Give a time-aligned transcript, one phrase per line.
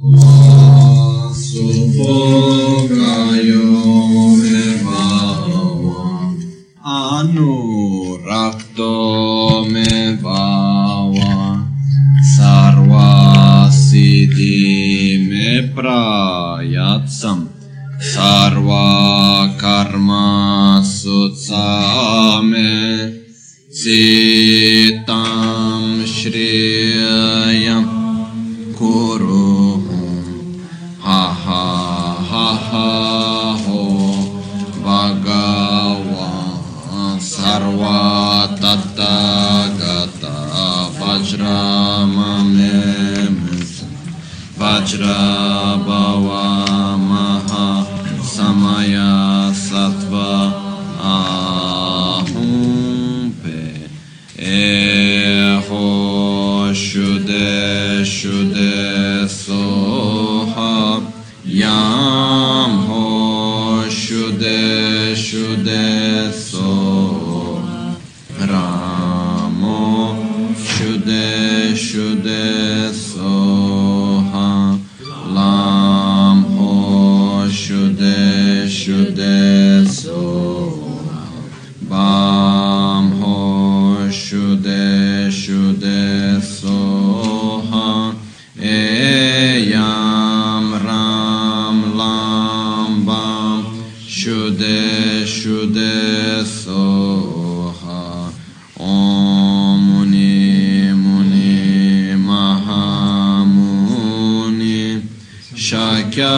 [0.00, 1.64] Oh, so
[2.04, 2.47] far.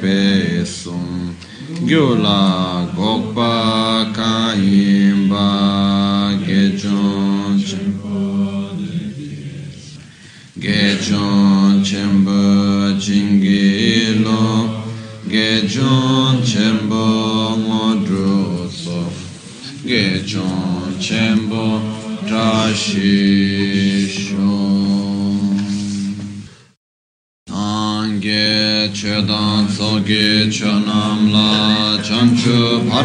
[0.00, 1.34] pesum.
[1.84, 2.75] Gyula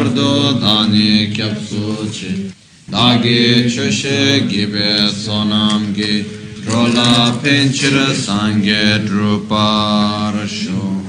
[0.02, 2.52] chanchu pardo dani kyapsuchi
[2.90, 6.24] Dagi chushe gibe sonam gi.
[6.66, 11.00] Rola pinchira sange druparasho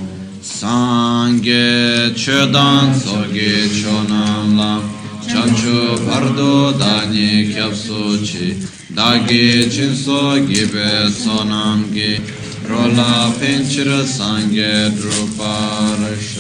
[0.42, 4.82] Sange chedan soge chonam la.
[5.28, 8.56] Chanchu pardo dani kyapsuchi
[8.94, 12.22] Dagi chinso gibe sonam gi.
[12.68, 16.33] Rola pinchira sange druparasho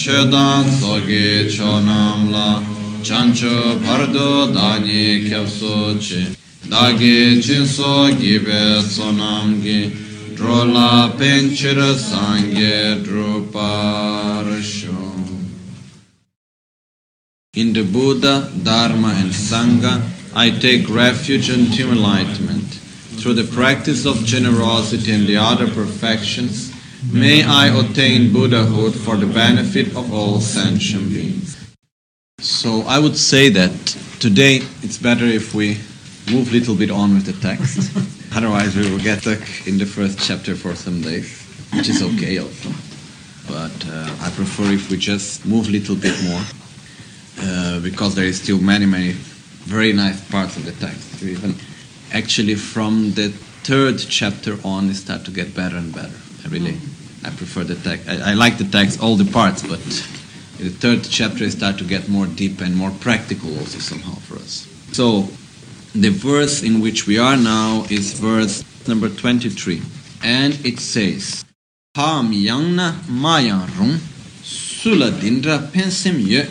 [0.00, 2.62] Chedan soge chonam la
[3.02, 5.28] Chancho pardo dani
[7.42, 9.80] chinso gibe sonam gi
[10.36, 14.98] Rola pinchira sange druparasho
[17.54, 20.00] In the Buddha, Dharma, and Sangha,
[20.34, 22.78] I take refuge until enlightenment.
[23.18, 26.69] Through the practice of generosity and the other perfections,
[27.12, 31.56] may I attain Buddhahood for the benefit of all sentient beings.
[32.40, 33.72] So I would say that
[34.18, 35.78] today it's better if we
[36.30, 37.96] move a little bit on with the text.
[38.36, 41.42] Otherwise, we will get stuck in the first chapter for some days,
[41.74, 42.70] which is okay also.
[43.48, 46.42] But uh, I prefer if we just move a little bit more
[47.42, 49.12] uh, because there is still many, many
[49.64, 51.22] very nice parts of the text.
[51.22, 51.54] Even
[52.12, 53.30] actually from the
[53.64, 56.14] third chapter on, it start to get better and better.
[56.48, 56.78] Really,
[57.24, 58.08] I prefer the text.
[58.08, 59.80] I, I like the text, all the parts, but
[60.58, 64.36] the third chapter, it start to get more deep and more practical also somehow for
[64.36, 64.66] us.
[64.92, 65.28] So,
[65.94, 69.82] the verse in which we are now is verse number 23.
[70.22, 71.44] And it says,
[71.96, 73.98] Ham yangna mayan rung,
[74.42, 76.42] sula dindra pensim ye,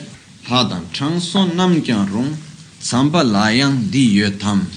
[0.44, 2.36] hadam changson nam kyan rung,
[2.80, 4.68] tsamba layang di ye tam.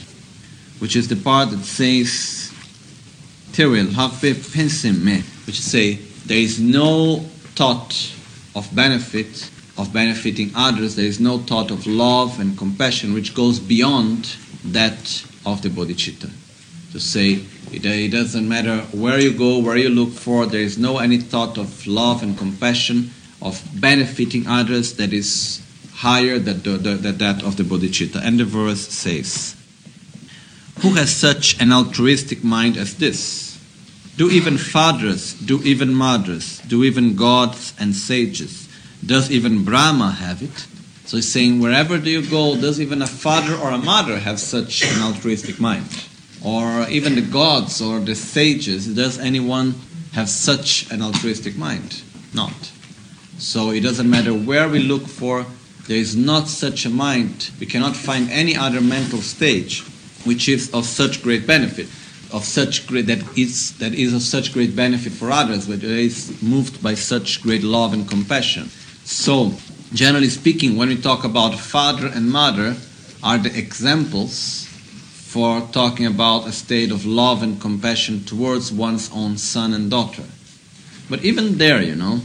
[0.79, 2.53] Which is the part that says,
[3.53, 5.95] Terwel hakpe pensim me, which is say,
[6.27, 7.21] there is no
[7.55, 8.15] thought
[8.55, 13.59] of benefit of benefiting others, there is no thought of love and compassion which goes
[13.59, 16.31] beyond that of the bodhicitta.
[16.93, 17.41] To say
[17.73, 21.19] it, it doesn't matter where you go, where you look for, there is no any
[21.19, 23.11] thought of love and compassion,
[23.41, 25.63] of benefiting others that is
[25.95, 28.21] higher than, the, than that of the bodhicitta.
[28.23, 29.57] And the verse says,
[30.81, 33.52] Who has such an altruistic mind as this?
[34.17, 38.69] Do even fathers, do even mothers, do even gods and sages,
[39.05, 40.67] does even Brahma have it?
[41.07, 44.39] So he's saying, wherever do you go, does even a father or a mother have
[44.39, 45.87] such an altruistic mind?
[46.45, 49.75] Or even the gods or the sages, does anyone
[50.13, 52.03] have such an altruistic mind?
[52.35, 52.73] Not.
[53.39, 55.47] So it doesn't matter where we look for,
[55.89, 57.51] there is not such a mind.
[57.59, 59.83] We cannot find any other mental stage
[60.25, 61.89] which is of such great benefit,
[62.33, 66.43] of such great that is that is of such great benefit for others, but is
[66.43, 68.69] moved by such great love and compassion.
[69.05, 69.53] So,
[69.93, 72.77] generally speaking, when we talk about father and mother,
[73.23, 74.67] are the examples
[75.33, 80.25] for talking about a state of love and compassion towards one's own son and daughter.
[81.09, 82.21] But even there, you know,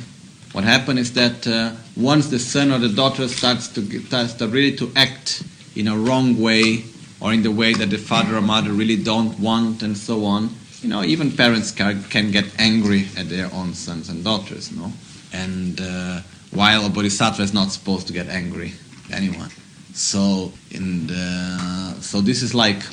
[0.53, 4.48] what happens is that uh, once the son or the daughter starts to, starts to
[4.48, 5.44] really to act
[5.75, 6.83] in a wrong way
[7.19, 10.50] or in the way that the father or mother really don't want and so on,
[10.81, 14.92] you know, even parents can, can get angry at their own sons and daughters, no?
[15.34, 16.22] And uh,
[16.52, 18.74] while a bodhisattva is not supposed to get angry
[19.10, 19.50] at anyone.
[19.94, 22.84] So, in the, so this is like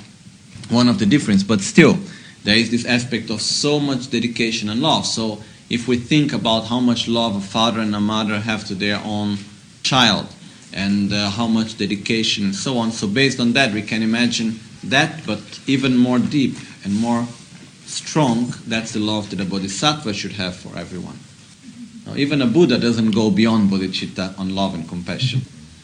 [0.70, 1.98] one of the difference, but still,
[2.44, 5.06] there is this aspect of so much dedication and love.
[5.06, 8.74] So, if we think about how much love a father and a mother have to
[8.74, 9.38] their own
[9.82, 10.33] child,
[10.74, 14.58] and uh, how much dedication and so on, so based on that, we can imagine
[14.82, 17.26] that, but even more deep and more
[17.86, 21.18] strong, that's the love that a bodhisattva should have for everyone.
[22.06, 25.42] Now, even a Buddha doesn't go beyond bodhicitta on love and compassion.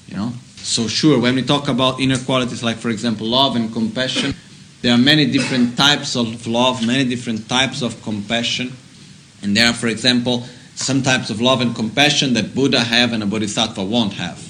[0.09, 0.33] You know?
[0.57, 4.35] So sure, when we talk about inner qualities like for example love and compassion,
[4.83, 8.73] there are many different types of love, many different types of compassion.
[9.43, 10.45] And there are, for example,
[10.75, 14.50] some types of love and compassion that Buddha have and a bodhisattva won't have.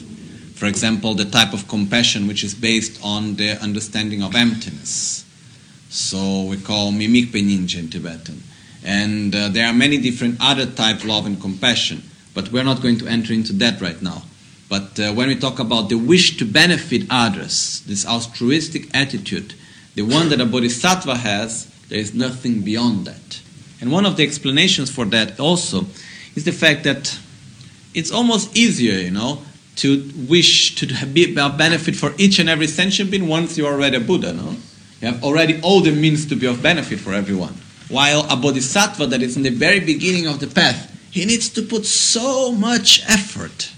[0.61, 5.25] For example, the type of compassion which is based on the understanding of emptiness.
[5.89, 8.43] So we call mimik peninja in Tibetan.
[8.85, 12.03] And uh, there are many different other types of love and compassion,
[12.35, 14.25] but we're not going to enter into that right now.
[14.69, 19.55] But uh, when we talk about the wish to benefit others, this altruistic attitude,
[19.95, 23.41] the one that a bodhisattva has, there is nothing beyond that.
[23.81, 25.87] And one of the explanations for that also
[26.35, 27.19] is the fact that
[27.95, 29.41] it's almost easier, you know,
[29.81, 33.97] to wish to be a benefit for each and every sentient being once you're already
[33.97, 34.57] a Buddha, no?
[35.01, 37.55] You have already all the means to be of benefit for everyone.
[37.89, 41.63] While a bodhisattva that is in the very beginning of the path, he needs to
[41.63, 43.73] put so much effort,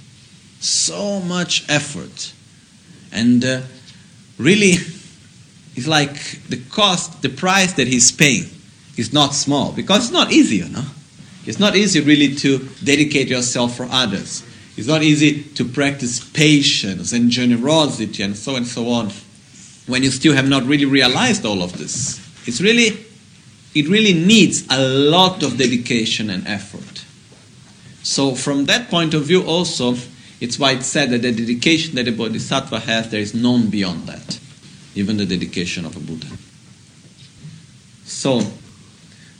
[0.58, 2.32] so much effort.
[3.12, 3.60] And uh,
[4.38, 4.74] really,
[5.76, 8.46] it's like the cost, the price that he's paying
[8.96, 10.84] is not small because it's not easy, you know.
[11.46, 14.42] It's not easy really to dedicate yourself for others.
[14.76, 19.10] It's not easy to practice patience and generosity and so and so on
[19.86, 22.18] when you still have not really realized all of this.
[22.46, 23.04] It's really,
[23.74, 27.04] it really needs a lot of dedication and effort.
[28.02, 29.96] So from that point of view also,
[30.40, 34.06] it's why it's said that the dedication that a bodhisattva has, there is none beyond
[34.06, 34.40] that,
[34.94, 36.26] even the dedication of a Buddha.
[38.04, 38.40] So,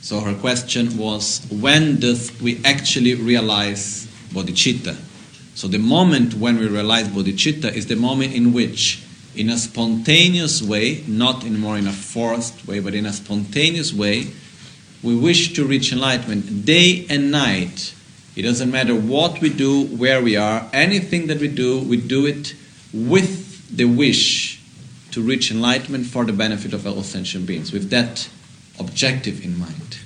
[0.01, 4.97] so her question was, when does we actually realize bodhicitta?
[5.55, 9.03] So the moment when we realize bodhicitta is the moment in which,
[9.35, 13.93] in a spontaneous way, not in more in a forced way, but in a spontaneous
[13.93, 14.27] way,
[15.03, 17.93] we wish to reach enlightenment day and night.
[18.35, 22.25] It doesn't matter what we do, where we are, anything that we do, we do
[22.25, 22.55] it
[22.93, 24.59] with the wish
[25.11, 28.27] to reach enlightenment for the benefit of all sentient beings, with that
[28.79, 29.99] objective in mind.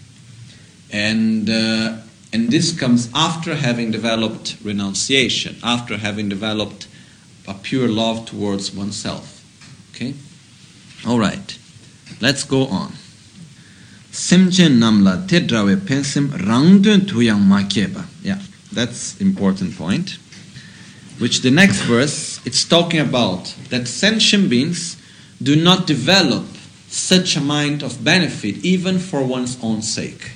[0.92, 1.98] And, uh,
[2.38, 6.88] and this comes after having developed renunciation, after having developed
[7.48, 9.44] a pure love towards oneself.
[9.90, 10.14] Okay?
[11.08, 11.58] All right.
[12.22, 12.92] Let's go on.
[14.12, 18.06] Simchen namla tedrawe pensim rangdun tuyang makeba.
[18.22, 18.40] Yeah,
[18.72, 20.20] that's important point.
[21.18, 24.96] Which the next verse, it's talking about that sentient beings
[25.42, 26.46] do not develop
[26.88, 30.34] such a mind of benefit even for one's own sake.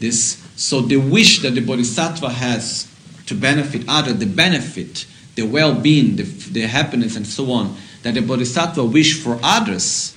[0.00, 2.92] This, so the wish that the bodhisattva has
[3.26, 8.20] to benefit other, the benefit, the well-being, the, the happiness, and so on, that the
[8.20, 10.16] bodhisattva wish for others,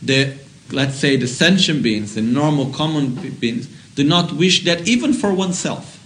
[0.00, 0.34] the
[0.70, 5.34] let's say the sentient beings, the normal common beings, do not wish that even for
[5.34, 6.00] oneself.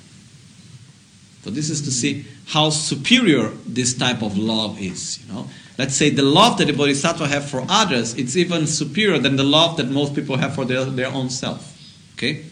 [1.44, 5.24] So this is to see how superior this type of love is.
[5.24, 9.18] You know, let's say the love that the bodhisattva have for others, it's even superior
[9.18, 11.72] than the love that most people have for their, their own self.
[12.14, 12.46] Okay,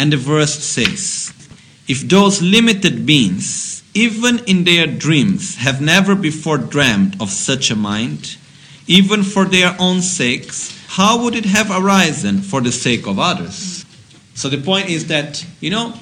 [0.00, 1.30] and the verse says,
[1.86, 7.76] if those limited beings, even in their dreams, have never before dreamed of such a
[7.76, 8.38] mind,
[8.86, 13.84] even for their own sakes, how would it have arisen for the sake of others?
[14.32, 15.92] So the point is that you know,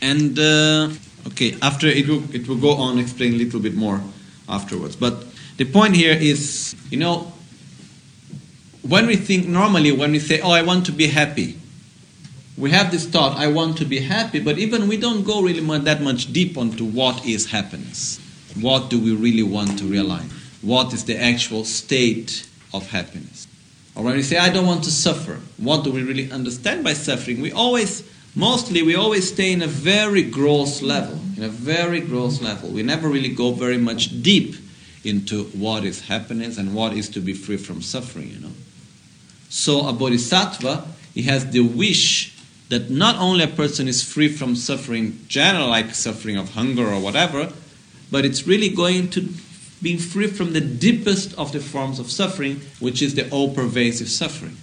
[0.00, 0.88] and uh,
[1.26, 4.00] okay, after it will it will go on explain a little bit more
[4.48, 4.96] afterwards.
[4.96, 5.26] But
[5.58, 7.30] the point here is, you know,
[8.80, 11.58] when we think normally when we say, "Oh, I want to be happy,"
[12.56, 15.60] we have this thought, "I want to be happy," but even we don't go really
[15.60, 18.18] much, that much deep onto what is happiness.
[18.60, 20.30] What do we really want to realize?
[20.62, 23.46] What is the actual state of happiness?
[23.94, 26.92] Or when we say, I don't want to suffer, what do we really understand by
[26.92, 27.40] suffering?
[27.40, 28.02] We always,
[28.34, 32.70] mostly, we always stay in a very gross level, in a very gross level.
[32.70, 34.56] We never really go very much deep
[35.04, 38.52] into what is happiness and what is to be free from suffering, you know.
[39.48, 40.84] So a bodhisattva,
[41.14, 42.32] he has the wish
[42.68, 47.00] that not only a person is free from suffering, general like suffering of hunger or
[47.00, 47.52] whatever,
[48.10, 49.28] but it's really going to
[49.82, 54.08] being free from the deepest of the forms of suffering, which is the all pervasive
[54.08, 54.56] suffering,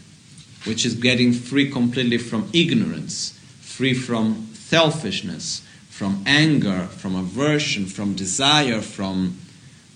[0.66, 8.16] which is getting free completely from ignorance, free from selfishness, from anger, from aversion, from
[8.16, 9.38] desire, from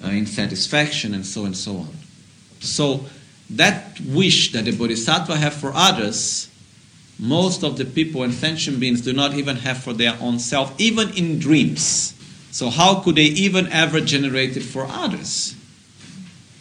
[0.04, 1.90] uh, insatisfaction, and so and so on.
[2.60, 3.06] So,
[3.50, 6.50] that wish that the bodhisattva have for others,
[7.20, 10.74] most of the people and sentient beings do not even have for their own self,
[10.80, 12.14] even in dreams.
[12.52, 15.56] So, how could they even ever generate it for others?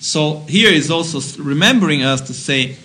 [0.00, 2.76] So, here is also remembering us to say,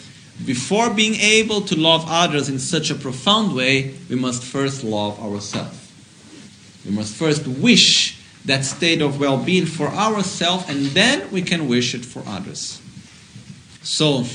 [0.45, 5.19] before being able to love others in such a profound way, we must first love
[5.19, 5.77] ourselves.
[6.85, 11.67] We must first wish that state of well being for ourselves, and then we can
[11.67, 12.81] wish it for others.
[13.83, 14.25] So,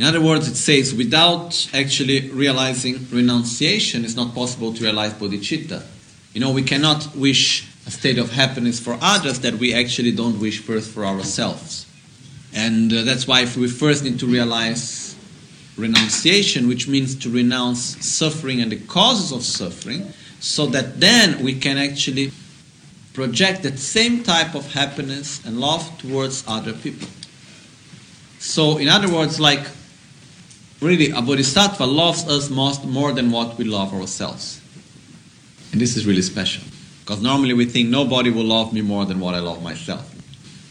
[0.00, 5.84] in other words, it says without actually realizing renunciation, it's not possible to realize bodhicitta.
[6.32, 10.40] You know, we cannot wish a state of happiness for others that we actually don't
[10.40, 11.84] wish first for ourselves.
[12.54, 15.14] And uh, that's why we first need to realize
[15.76, 21.52] renunciation, which means to renounce suffering and the causes of suffering, so that then we
[21.52, 22.32] can actually
[23.12, 27.08] project that same type of happiness and love towards other people.
[28.38, 29.66] So, in other words, like
[30.80, 34.60] really, a bodhisattva loves us most, more than what we love ourselves.
[35.72, 36.64] And this is really special.
[37.00, 40.14] Because normally we think nobody will love me more than what I love myself.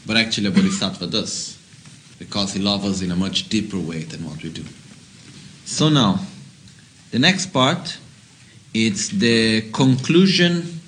[0.06, 1.58] But actually, a bodhisattva does.
[2.18, 4.64] Because he loves us in a much deeper way than what we do.
[5.66, 6.20] So now,
[7.12, 7.98] the next part
[8.74, 10.80] it's the conclusion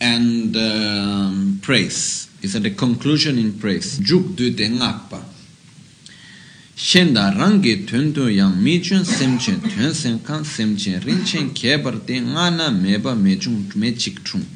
[0.00, 2.28] and um, praise.
[2.42, 3.98] It's at the conclusion in praise.
[3.98, 4.50] Juk du
[6.82, 12.70] Shenda rangi tundu yang mi chun semchen tuen sem kan semchen rinchen kebar de ngana
[12.70, 14.46] meba mechung me chik chung.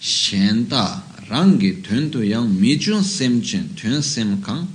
[0.00, 4.66] Shenda rangi tundu yang mi chun semchen tuen sem kan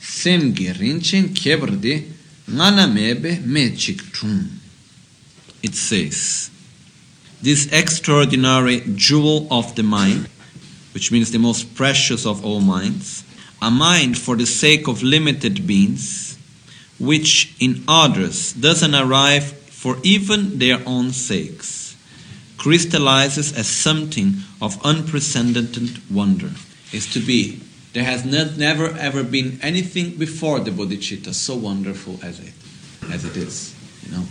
[0.00, 2.04] semgi rinchen kebar de
[2.48, 4.46] ngana mebe me chik chung.
[5.64, 6.48] It says,
[7.42, 10.28] this extraordinary jewel of the mind,
[10.94, 13.24] which means the most precious of all minds,
[13.60, 16.38] a mind for the sake of limited beings,
[16.98, 21.96] which in others doesn't arrive for even their own sakes,
[22.56, 26.50] crystallizes as something of unprecedented wonder.
[26.92, 27.60] Is to be.
[27.92, 32.52] There has never ever been anything before the bodhicitta so wonderful as it,
[33.12, 33.74] as it is.
[34.04, 34.24] You know,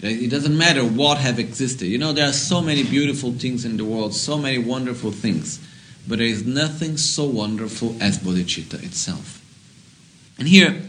[0.00, 1.86] it doesn't matter what have existed.
[1.86, 5.58] You know, there are so many beautiful things in the world, so many wonderful things
[6.06, 9.40] but there is nothing so wonderful as bodhicitta itself.
[10.38, 10.80] And here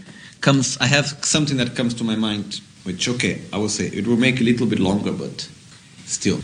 [0.41, 4.07] comes, I have something that comes to my mind, which, okay, I will say, it
[4.07, 5.47] will make a little bit longer, but
[6.05, 6.41] still.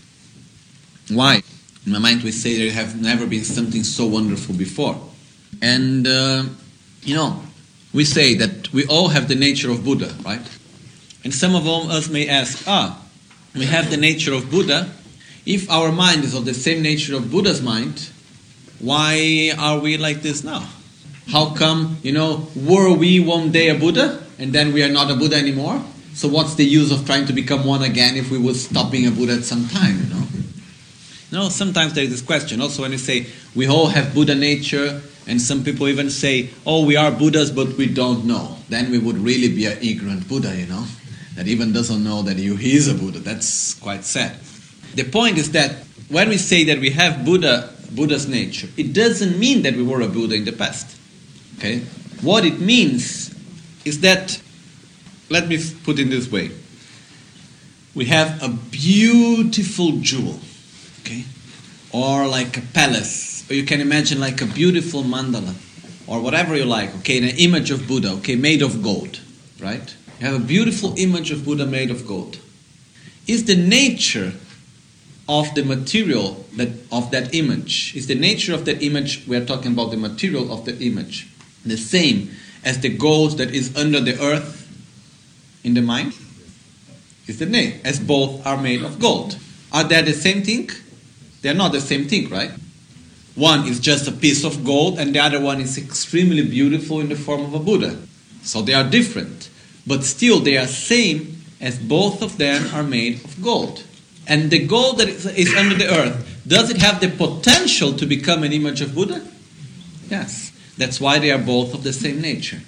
[1.09, 1.41] Why?
[1.85, 4.99] In my mind, we say there have never been something so wonderful before.
[5.61, 6.43] And, uh,
[7.03, 7.41] you know,
[7.93, 10.47] we say that we all have the nature of Buddha, right?
[11.23, 13.01] And some of us may ask, ah,
[13.55, 14.91] we have the nature of Buddha.
[15.45, 18.09] If our mind is of the same nature of Buddha's mind,
[18.79, 20.67] why are we like this now?
[21.27, 25.11] How come, you know, were we one day a Buddha and then we are not
[25.11, 25.83] a Buddha anymore?
[26.13, 29.07] So what's the use of trying to become one again if we would stop being
[29.07, 30.23] a Buddha at some time, you know?
[31.31, 32.59] No, sometimes there is this question.
[32.59, 36.83] Also, when you say we all have Buddha nature, and some people even say, oh,
[36.83, 38.57] we are Buddhas, but we don't know.
[38.67, 40.85] Then we would really be an ignorant Buddha, you know,
[41.35, 43.19] that even doesn't know that he is a Buddha.
[43.19, 44.35] That's quite sad.
[44.95, 49.39] The point is that when we say that we have Buddha, Buddha's nature, it doesn't
[49.39, 50.97] mean that we were a Buddha in the past.
[51.57, 51.79] Okay?
[52.21, 53.33] What it means
[53.85, 54.41] is that,
[55.29, 56.51] let me put it this way.
[57.95, 60.39] We have a beautiful jewel,
[61.01, 61.23] okay?
[61.91, 65.55] Or like a palace, or you can imagine like a beautiful mandala,
[66.07, 67.17] or whatever you like, okay?
[67.17, 69.19] An image of Buddha, okay, made of gold,
[69.59, 69.95] right?
[70.19, 72.37] You have a beautiful image of Buddha made of gold.
[73.27, 74.33] Is the nature
[75.29, 77.95] of the material that of that image.
[77.95, 81.29] Is the nature of that image we are talking about the material of the image.
[81.63, 82.31] The same
[82.65, 84.65] as the gold that is under the earth
[85.63, 86.13] in the mind
[87.27, 89.37] is the name as both are made of gold.
[89.71, 90.71] Are they the same thing?
[91.41, 92.51] They're not the same thing right?
[93.35, 97.09] One is just a piece of gold and the other one is extremely beautiful in
[97.09, 98.01] the form of a buddha.
[98.41, 99.51] So they are different
[99.85, 103.83] but still they are same as both of them are made of gold
[104.29, 108.43] and the gold that is under the earth, does it have the potential to become
[108.43, 109.27] an image of Buddha?
[110.07, 110.51] Yes.
[110.77, 112.61] That's why they are both of the same nature.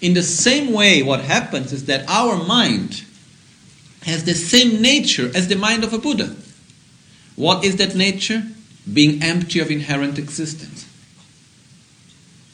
[0.00, 3.04] In the same way, what happens is that our mind
[4.04, 6.36] has the same nature as the mind of a Buddha.
[7.34, 8.44] What is that nature?
[8.90, 10.88] Being empty of inherent existence.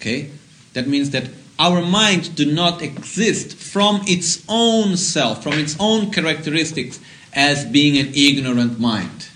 [0.00, 0.31] Okay?
[0.73, 1.28] That means that
[1.59, 6.99] our mind do not exist from its own self, from its own characteristics
[7.34, 9.28] as being an ignorant mind.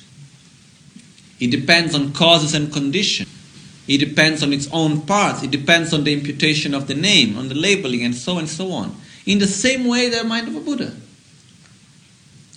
[1.40, 3.28] It depends on causes and conditions.
[3.86, 5.42] It depends on its own parts.
[5.42, 8.72] It depends on the imputation of the name, on the labeling, and so and so
[8.72, 8.94] on.
[9.24, 10.94] In the same way, the mind of a Buddha.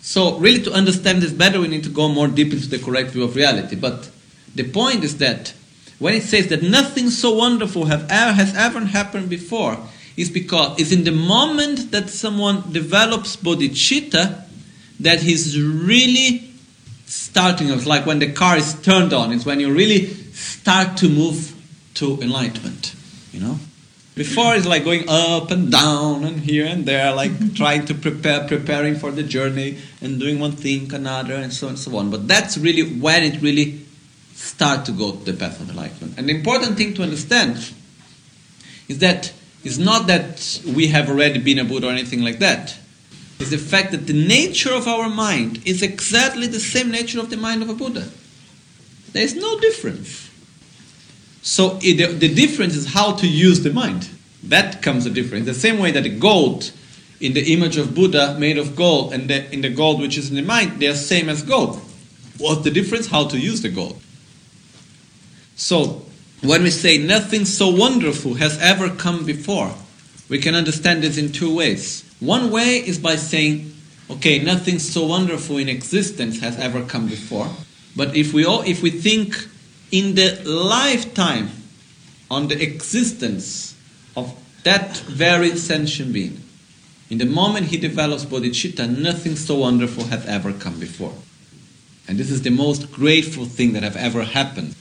[0.01, 3.12] So, really, to understand this better, we need to go more deep into the correct
[3.12, 3.75] view of reality.
[3.75, 4.10] But
[4.55, 5.53] the point is that
[6.00, 9.77] when it says that nothing so wonderful have ever, has ever happened before,
[10.17, 14.43] is because it's in the moment that someone develops bodhicitta
[15.01, 16.50] that he's really
[17.05, 17.70] starting.
[17.70, 19.31] It's like when the car is turned on.
[19.31, 21.55] It's when you really start to move
[21.96, 22.96] to enlightenment.
[23.31, 23.60] You know.
[24.13, 28.47] Before it's like going up and down and here and there, like trying to prepare,
[28.47, 32.12] preparing for the journey and doing one thing, another, and so on and so on.
[32.12, 33.86] But that's really when it really
[34.34, 36.17] start to go to the path of enlightenment.
[36.17, 37.58] And the important thing to understand
[38.88, 39.32] is that
[39.63, 42.78] it's not that we have already been a Buddha or anything like that
[43.41, 47.30] is the fact that the nature of our mind is exactly the same nature of
[47.30, 48.10] the mind of a Buddha.
[49.12, 50.30] There is no difference.
[51.41, 54.10] So it, the, difference is how to use the mind.
[54.43, 55.45] That comes the difference.
[55.45, 56.71] The same way that the gold
[57.19, 60.30] in the image of Buddha made of gold and the, in the gold which is
[60.30, 61.80] in the mind, they are same as gold.
[62.38, 63.08] What's the difference?
[63.08, 64.01] How to use the gold.
[65.56, 66.04] So
[66.41, 69.71] when we say nothing so wonderful has ever come before,
[70.30, 72.04] we can understand this in two ways.
[72.21, 73.73] One way is by saying,
[74.10, 77.49] okay, nothing so wonderful in existence has ever come before.
[77.95, 79.36] But if we all, if we think
[79.91, 81.49] in the lifetime
[82.29, 83.75] on the existence
[84.15, 86.43] of that very sentient being,
[87.10, 91.13] in the moment he develops bodhicitta, nothing so wonderful has ever come before.
[92.07, 94.75] And this is the most grateful thing that have ever happened.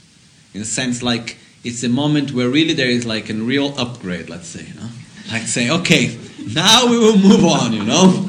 [0.53, 4.29] In a sense, like it's a moment where really there is like a real upgrade,
[4.29, 4.91] let's say, you know?
[5.33, 8.29] Like say, okay, now we will move on, you know?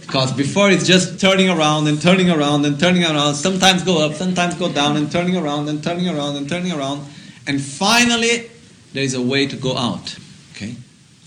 [0.00, 4.14] Because before it's just turning around and turning around and turning around, sometimes go up,
[4.14, 7.06] sometimes go down, and turning around and turning around and turning around.
[7.46, 8.50] And finally,
[8.92, 10.18] there is a way to go out.
[10.52, 10.74] Okay?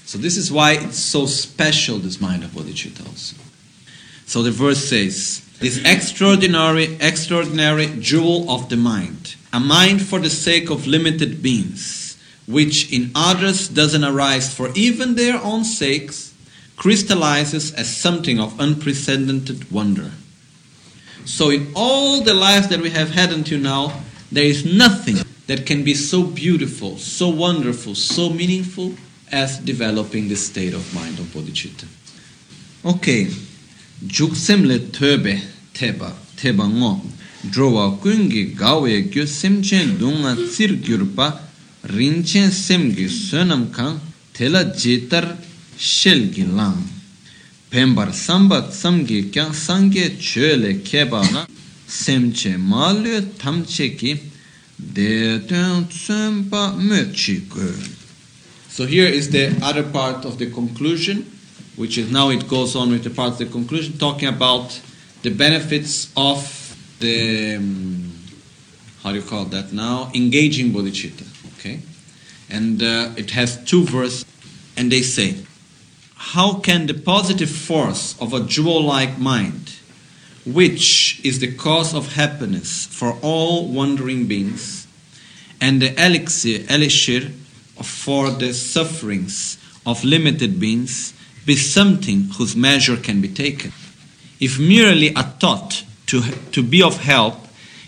[0.06, 3.38] So this is why it's so special, this mind of bodhicitta also.
[4.26, 10.30] So the verse says, this extraordinary, extraordinary jewel of the mind, a mind for the
[10.30, 12.03] sake of limited beings
[12.48, 16.34] which in others doesn't arise for even their own sakes,
[16.76, 20.12] crystallizes as something of unprecedented wonder.
[21.26, 24.02] So, in all the lives that we have had until now,
[24.32, 28.94] there is nothing that can be so beautiful, so wonderful, so meaningful
[29.32, 31.88] as developing the state of mind of bodhicitta.
[32.86, 33.28] Okay,
[34.06, 35.40] juksemle töbe
[35.74, 37.02] teba teba ngo
[37.50, 40.76] drowa kungi gawe gyo semchen dunga tsir
[41.84, 44.00] rinchen semgi sonam kang
[44.34, 45.38] tela jitar
[45.78, 46.84] shelgi lang.
[47.70, 51.46] Pembar samba samgi kyang sangye chöle keba na
[51.88, 54.20] semche malyo tamche ki
[54.78, 57.42] detun tsumpa möchi
[58.70, 61.26] So here is the other part of the conclusion,
[61.76, 64.80] which is now it goes on with the part of the conclusion, talking about
[65.22, 66.42] the benefits of
[67.00, 68.12] the, um,
[69.04, 71.33] how do you call that now, engaging bodhicitta.
[71.64, 71.80] Okay?
[72.50, 74.26] And uh, it has two verses,
[74.76, 75.38] and they say,
[76.16, 79.76] How can the positive force of a jewel like mind,
[80.46, 84.88] which is the cause of happiness for all wandering beings,
[85.62, 87.30] and the elixir, elixir
[87.82, 91.14] for the sufferings of limited beings,
[91.46, 93.72] be something whose measure can be taken.
[94.42, 96.22] If merely a thought to,
[96.52, 97.36] to be of help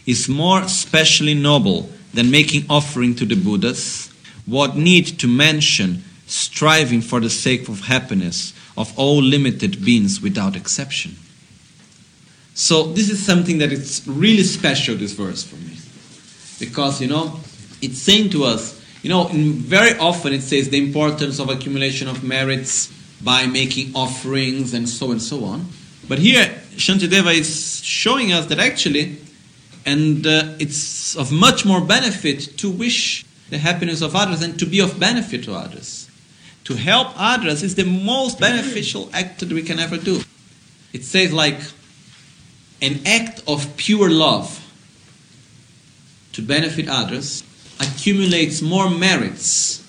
[0.06, 4.12] is more specially noble than making offering to the Buddhas,
[4.46, 10.56] what need to mention striving for the sake of happiness of all limited beings without
[10.56, 11.16] exception?
[12.54, 15.78] So this is something that is really special, this verse for me.
[16.58, 17.40] Because, you know,
[17.82, 22.24] it's saying to us, you know, very often it says the importance of accumulation of
[22.24, 25.68] merits by making offerings and so and so on.
[26.08, 29.18] But here, Shantideva is showing us that actually,
[29.86, 34.66] and uh, it's of much more benefit to wish the happiness of others and to
[34.66, 36.10] be of benefit to others.
[36.66, 40.22] To help others is the most beneficial act that we can ever do.
[40.94, 41.60] It says, like,
[42.82, 44.62] an act of pure love
[46.34, 47.44] to benefit others
[47.80, 49.86] accumulates more merits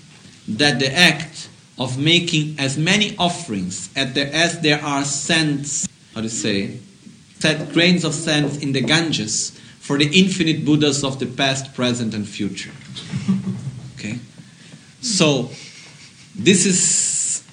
[0.46, 6.78] than the act of making as many offerings as there, are sands, how to say,
[7.38, 9.55] set grains of sand in the Ganges
[9.86, 12.72] for the infinite Buddhas of the past, present, and future.
[13.94, 14.18] Okay?
[15.00, 15.50] So,
[16.34, 17.44] this is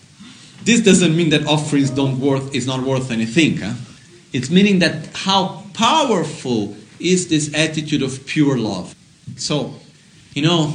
[0.63, 3.57] this doesn't mean that offerings don't worth is not worth anything.
[3.57, 3.73] Huh?
[4.31, 8.95] It's meaning that how powerful is this attitude of pure love.
[9.37, 9.75] So,
[10.33, 10.73] you know,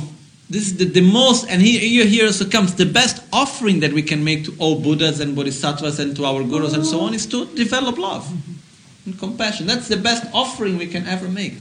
[0.48, 3.92] this is the, the most, and here, here, here also comes the best offering that
[3.92, 7.14] we can make to all Buddhas and Bodhisattvas and to our gurus and so on
[7.14, 8.32] is to develop love
[9.08, 9.66] and compassion.
[9.66, 11.60] That's the best offering we can ever make.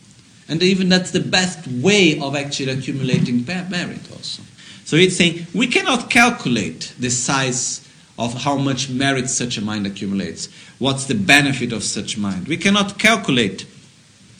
[0.49, 4.43] And even that's the best way of actually accumulating merit also.
[4.85, 9.85] So it's saying we cannot calculate the size of how much merit such a mind
[9.85, 10.49] accumulates.
[10.79, 12.47] What's the benefit of such mind?
[12.47, 13.65] We cannot calculate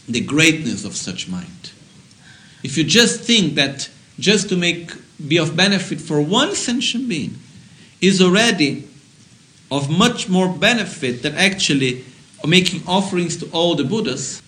[0.07, 1.71] the greatness of such mind.
[2.63, 3.89] If you just think that
[4.19, 4.91] just to make
[5.27, 7.37] be of benefit for one sentient being
[8.01, 8.87] is already
[9.69, 12.05] of much more benefit than actually
[12.47, 14.41] making offerings to all the Buddhas,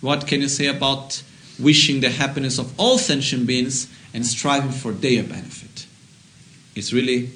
[0.00, 1.22] what can you say about
[1.58, 5.86] wishing the happiness of all sentient beings and striving for their benefit?
[6.74, 7.30] It's really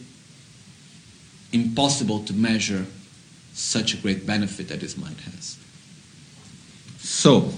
[1.52, 2.86] impossible to measure
[3.54, 5.56] such a great benefit that this mind has.
[6.98, 7.52] So,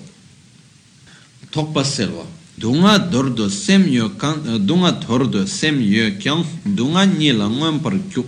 [1.51, 2.27] Tokpa Selva.
[2.61, 6.45] dunga dordo sem yo kan uh, dunga dordo sem yo kyang
[6.77, 8.23] dunga ni la ngom par kyu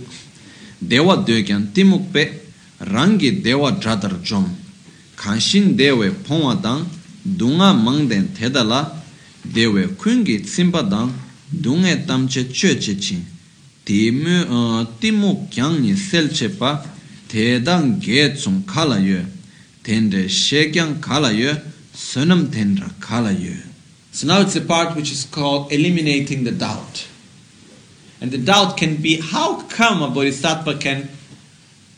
[0.81, 2.42] dewa de kyan timuk pe
[2.85, 4.45] rangi dewa dradar jom
[5.15, 6.85] kanshin dewe pongwa dang
[7.25, 9.03] dunga mangden thedala
[9.43, 11.11] dewe kungi simba dang
[11.49, 13.25] dunga tamche chö che chin
[13.85, 16.83] timu timu uh, kyang ni sel che pa
[17.27, 19.21] tedang ge chung kala yo
[19.83, 21.53] tende she kyang kala yo
[21.93, 23.73] sunam tendra kala yo
[24.13, 27.07] So now it's the part which is called eliminating the doubt.
[28.21, 31.09] And the doubt can be how come a bodhisattva can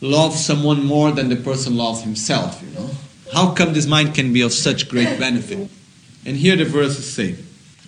[0.00, 2.90] love someone more than the person loves himself, you know?
[3.32, 5.68] How come this mind can be of such great benefit?
[6.24, 7.36] And here the verses say.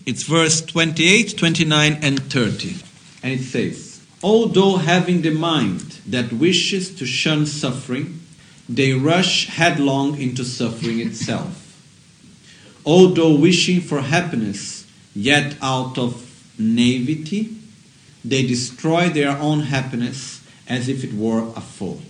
[0.06, 2.76] It's verse 28, 29, and 30.
[3.22, 8.20] And it says, Although having the mind that wishes to shun suffering,
[8.68, 11.68] they rush headlong into suffering itself
[12.88, 16.24] although wishing for happiness, yet out of
[16.58, 17.54] naivety,
[18.24, 20.37] they destroy their own happiness
[20.68, 22.00] as if it were a fool.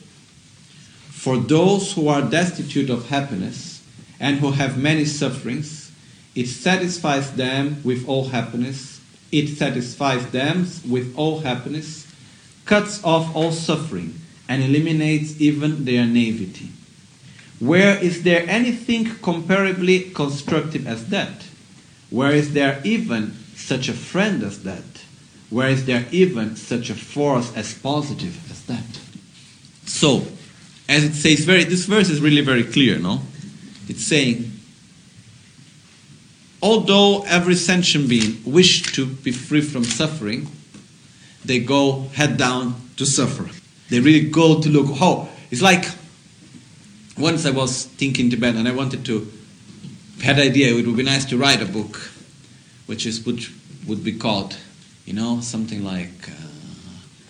[1.11, 3.83] For those who are destitute of happiness
[4.21, 5.91] and who have many sufferings,
[6.35, 9.01] it satisfies them with all happiness.
[9.33, 12.07] It satisfies them with all happiness,
[12.65, 14.15] cuts off all suffering,
[14.49, 16.71] and eliminates even their naivety.
[17.59, 21.45] Where is there anything comparably constructive as that?
[22.11, 24.85] Where is there even such a friend as that?
[25.51, 28.85] Where is there even such a force as positive that?
[29.87, 30.27] So,
[30.89, 33.21] as it says, very this verse is really very clear, no?
[33.89, 34.53] It's saying,
[36.63, 40.49] although every sentient being wish to be free from suffering,
[41.45, 43.49] they go head down to suffer.
[43.91, 44.87] They really go to look.
[45.01, 45.87] Oh, it's like
[47.17, 49.33] once I was thinking Tibet and I wanted to
[50.23, 51.97] had idea it would be nice to write a book,
[52.87, 53.53] which is which
[53.87, 54.57] would be called,
[55.05, 56.33] you know, something like uh,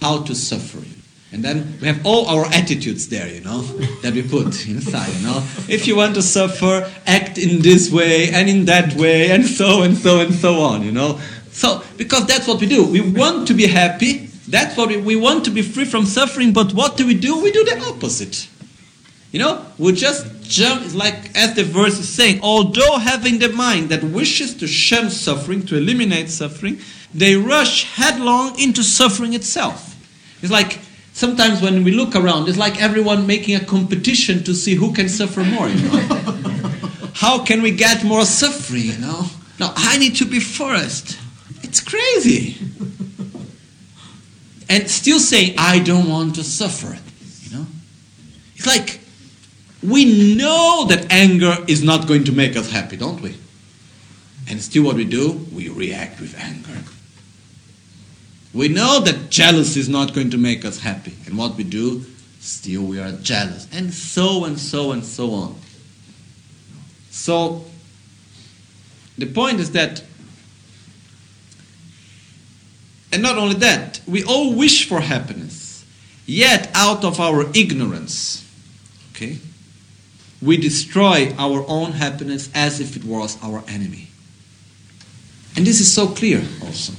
[0.00, 0.82] how to suffer.
[1.30, 3.60] And then we have all our attitudes there, you know,
[4.02, 5.44] that we put inside, you know.
[5.68, 9.82] If you want to suffer, act in this way and in that way, and so
[9.82, 11.20] and so and so on, you know.
[11.50, 12.84] So, because that's what we do.
[12.86, 14.30] We want to be happy.
[14.48, 16.54] That's what we, we want to be free from suffering.
[16.54, 17.42] But what do we do?
[17.42, 18.48] We do the opposite.
[19.30, 23.50] You know, we just jump, it's like as the verse is saying, although having the
[23.50, 26.78] mind that wishes to shun suffering, to eliminate suffering,
[27.12, 29.94] they rush headlong into suffering itself.
[30.40, 30.78] It's like
[31.18, 35.08] sometimes when we look around, it's like everyone making a competition to see who can
[35.08, 35.68] suffer more.
[35.68, 35.98] You know?
[37.14, 38.82] How can we get more suffering?
[38.82, 39.26] You know,
[39.58, 41.18] now I need to be first.
[41.62, 42.56] It's crazy.
[44.68, 46.96] And still saying, I don't want to suffer.
[47.42, 47.66] You know,
[48.54, 49.00] it's like
[49.82, 53.34] we know that anger is not going to make us happy, don't we?
[54.48, 56.78] And still, what we do, we react with anger.
[58.58, 61.14] We know that jealousy is not going to make us happy.
[61.26, 62.04] And what we do,
[62.40, 63.68] still we are jealous.
[63.72, 65.54] And so and so and so on.
[67.12, 67.64] So,
[69.16, 70.02] the point is that,
[73.12, 75.86] and not only that, we all wish for happiness.
[76.26, 78.44] Yet, out of our ignorance,
[79.12, 79.38] okay,
[80.42, 84.08] we destroy our own happiness as if it was our enemy.
[85.54, 86.94] And this is so clear also.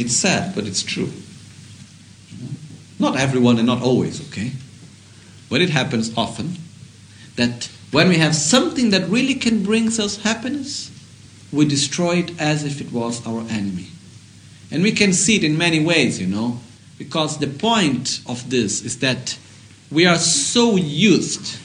[0.00, 1.12] It's sad, but it's true.
[2.98, 4.52] Not everyone and not always, okay?
[5.50, 6.56] But it happens often
[7.36, 10.90] that when we have something that really can bring us happiness,
[11.52, 13.88] we destroy it as if it was our enemy.
[14.70, 16.60] And we can see it in many ways, you know,
[16.96, 19.36] because the point of this is that
[19.90, 21.58] we are so used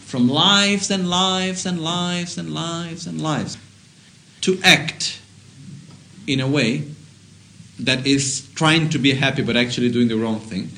[0.00, 3.56] from lives and lives and lives and lives and lives
[4.42, 5.20] to act
[6.26, 6.89] in a way
[7.84, 10.70] that is trying to be happy but actually doing the wrong thing,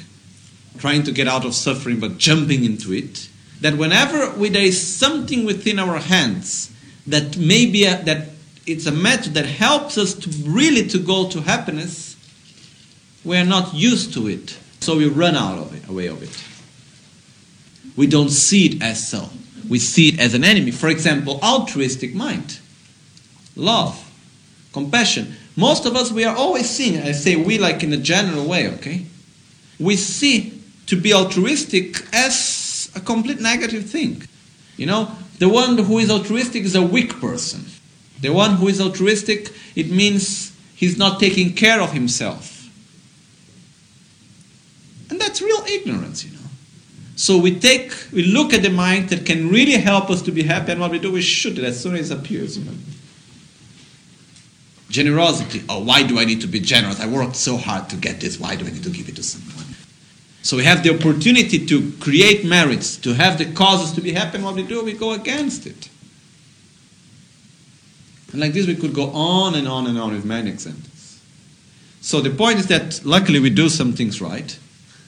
[0.79, 3.29] trying to get out of suffering but jumping into it.
[3.61, 6.73] That whenever we, there is something within our hands
[7.07, 8.29] that maybe a, that
[8.67, 12.17] it's a method that helps us to really to go to happiness,
[13.25, 16.37] we are not used to it, so we run out of it, away of it
[17.97, 19.29] we don't see it as so.
[19.69, 20.71] We see it as an enemy.
[20.71, 22.59] For example, altruistic mind,
[23.57, 24.11] love,
[24.73, 25.37] compassion.
[25.57, 28.71] Most of us, we are always seeing, I say we like in a general way,
[28.75, 29.07] okay?
[29.79, 34.23] We see to be altruistic as a complete negative thing.
[34.77, 37.65] You know, the one who is altruistic is a weak person.
[38.21, 42.69] The one who is altruistic, it means he's not taking care of himself.
[45.11, 46.39] And that's real ignorance, you know.
[47.17, 50.43] So we take, we look at the mind that can really help us to be
[50.43, 52.57] happy, and what we do, we shoot it as soon as it appears.
[52.57, 52.73] You know.
[54.93, 55.63] Generosity.
[55.71, 57.01] Oh, why do I need to be generous?
[57.01, 58.39] I worked so hard to get this.
[58.39, 59.75] Why do I need to give it to someone?
[60.43, 64.39] So we have the opportunity to create merits, to have the causes to be happy,
[64.39, 65.89] what we do, we go against it.
[68.33, 71.21] And like this, we could go on and on and on with many examples.
[72.03, 74.59] So the point is that luckily we do some things right.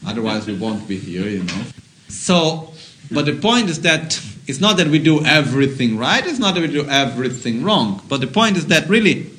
[0.06, 1.62] Otherwise, we won't be here, you know.
[2.08, 2.72] So,
[3.10, 6.60] but the point is that it's not that we do everything right, it's not that
[6.60, 8.00] we do everything wrong.
[8.08, 9.30] But the point is that really,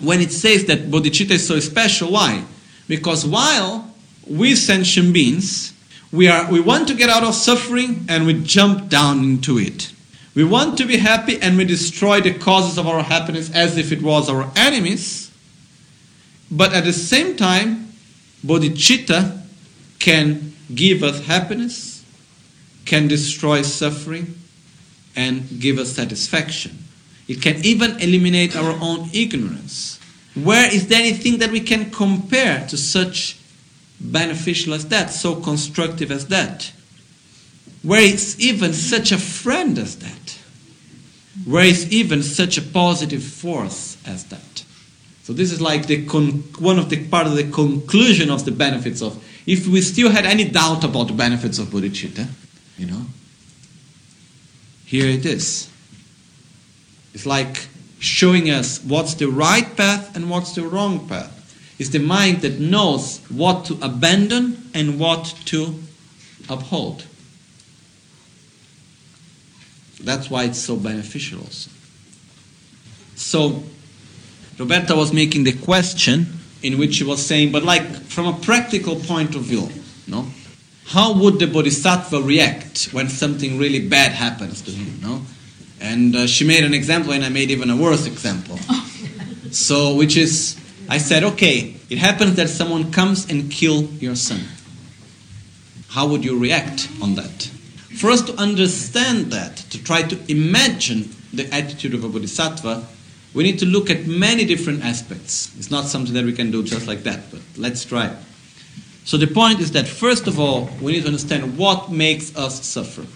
[0.00, 2.44] when it says that bodhicitta is so special, why?
[2.86, 3.92] Because while
[4.26, 5.72] we sentient beings,
[6.12, 9.92] we, are, we want to get out of suffering and we jump down into it.
[10.34, 13.92] We want to be happy and we destroy the causes of our happiness as if
[13.92, 15.32] it was our enemies.
[16.50, 17.92] But at the same time,
[18.46, 19.42] bodhicitta
[19.98, 22.04] can give us happiness,
[22.84, 24.36] can destroy suffering,
[25.16, 26.87] and give us satisfaction.
[27.28, 30.00] It can even eliminate our own ignorance.
[30.34, 33.38] Where is there anything that we can compare to such
[34.00, 36.72] beneficial as that, so constructive as that?
[37.82, 40.38] Where is even such a friend as that?
[41.44, 44.64] Where is even such a positive force as that?
[45.22, 48.50] So this is like the con- one of the part of the conclusion of the
[48.50, 52.26] benefits of if we still had any doubt about the benefits of bodhicitta,
[52.76, 53.06] you know,
[54.84, 55.70] here it is.
[57.18, 57.66] It's like
[57.98, 61.34] showing us what's the right path and what's the wrong path.
[61.76, 65.74] It's the mind that knows what to abandon and what to
[66.48, 67.06] uphold.
[70.00, 71.72] That's why it's so beneficial also.
[73.16, 73.64] So,
[74.56, 78.94] Roberta was making the question in which she was saying, but like from a practical
[78.94, 79.68] point of view,
[80.06, 80.28] no?
[80.86, 85.22] How would the bodhisattva react when something really bad happens to him, no?
[85.80, 88.58] And uh, she made an example, and I made even a worse example.
[89.50, 94.40] so, which is, I said, okay, it happens that someone comes and kill your son.
[95.88, 97.44] How would you react on that?
[97.96, 102.86] For us to understand that, to try to imagine the attitude of a bodhisattva,
[103.34, 105.54] we need to look at many different aspects.
[105.58, 108.14] It's not something that we can do just like that, but let's try.
[109.04, 112.66] So the point is that first of all, we need to understand what makes us
[112.66, 113.06] suffer.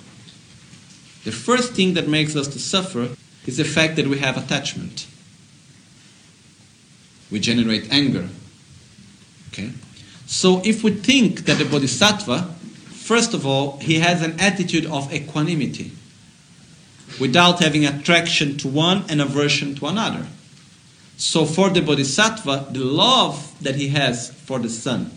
[1.25, 3.11] The first thing that makes us to suffer
[3.47, 5.07] is the fact that we have attachment.
[7.31, 8.29] We generate anger.
[9.49, 9.73] Okay?
[10.27, 12.55] So if we think that the bodhisattva,
[12.91, 15.93] first of all, he has an attitude of equanimity
[17.21, 20.27] without having attraction to one and aversion to another.
[21.17, 25.11] So for the bodhisattva, the love that he has for the son,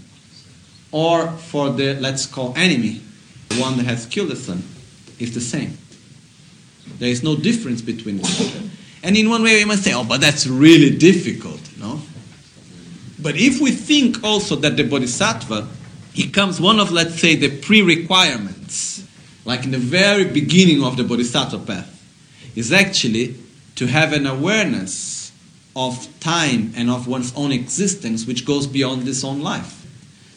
[0.91, 3.01] or for the, let's call enemy,
[3.49, 4.63] the one that has killed the son,
[5.17, 5.77] is the same.
[6.99, 8.71] There is no difference between them.
[9.03, 12.01] And in one way, we must say, oh, but that's really difficult, no?
[13.19, 15.67] But if we think also that the bodhisattva,
[16.13, 19.05] he comes one of, let's say, the pre-requirements,
[19.45, 21.91] like in the very beginning of the bodhisattva path,
[22.55, 23.35] is actually
[23.75, 25.31] to have an awareness
[25.75, 29.84] of time and of one's own existence which goes beyond this own life.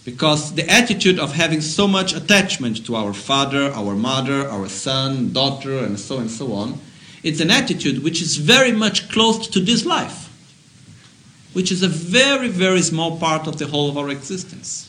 [0.09, 5.35] Because the attitude of having so much attachment to our father, our mother, our son,
[5.35, 6.81] daughter, and so and so on,
[7.23, 10.33] it's an attitude which is very much close to this life,
[11.53, 14.89] which is a very, very small part of the whole of our existence.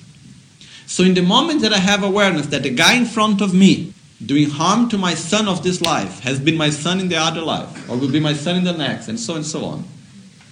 [0.86, 3.94] So, in the moment that I have awareness that the guy in front of me
[4.26, 7.42] doing harm to my son of this life has been my son in the other
[7.42, 9.84] life, or will be my son in the next, and so and so on,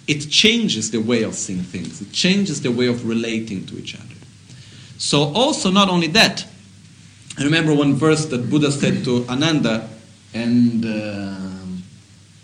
[0.09, 2.01] it changes the way of seeing things.
[2.01, 4.16] It changes the way of relating to each other.
[4.97, 6.45] So, also, not only that,
[7.37, 9.87] I remember one verse that Buddha said to Ananda,
[10.33, 11.35] and uh,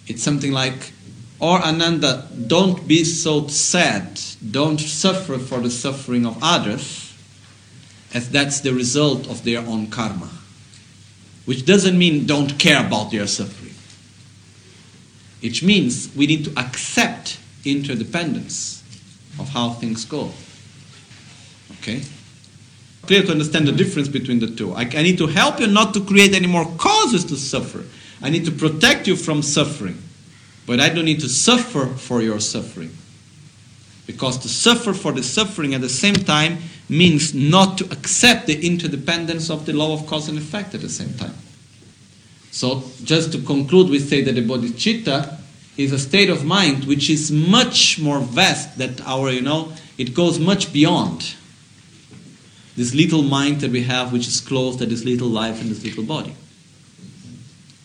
[0.07, 0.91] it's something like,
[1.39, 4.19] Or Ananda, don't be so sad,
[4.51, 7.13] don't suffer for the suffering of others,
[8.13, 10.29] as that's the result of their own karma.
[11.45, 13.73] Which doesn't mean don't care about their suffering.
[15.41, 18.83] It means we need to accept interdependence
[19.39, 20.31] of how things go.
[21.79, 22.03] Okay?
[23.05, 24.73] Clear to understand the difference between the two.
[24.73, 27.83] I, I need to help you not to create any more causes to suffer.
[28.21, 30.01] I need to protect you from suffering.
[30.65, 32.95] But I don't need to suffer for your suffering.
[34.07, 38.65] Because to suffer for the suffering at the same time means not to accept the
[38.65, 41.33] interdependence of the law of cause and effect at the same time.
[42.51, 45.39] So, just to conclude, we say that the bodhicitta
[45.75, 50.13] is a state of mind which is much more vast that our, you know, it
[50.13, 51.35] goes much beyond
[52.75, 55.83] this little mind that we have, which is closed to this little life and this
[55.83, 56.35] little body.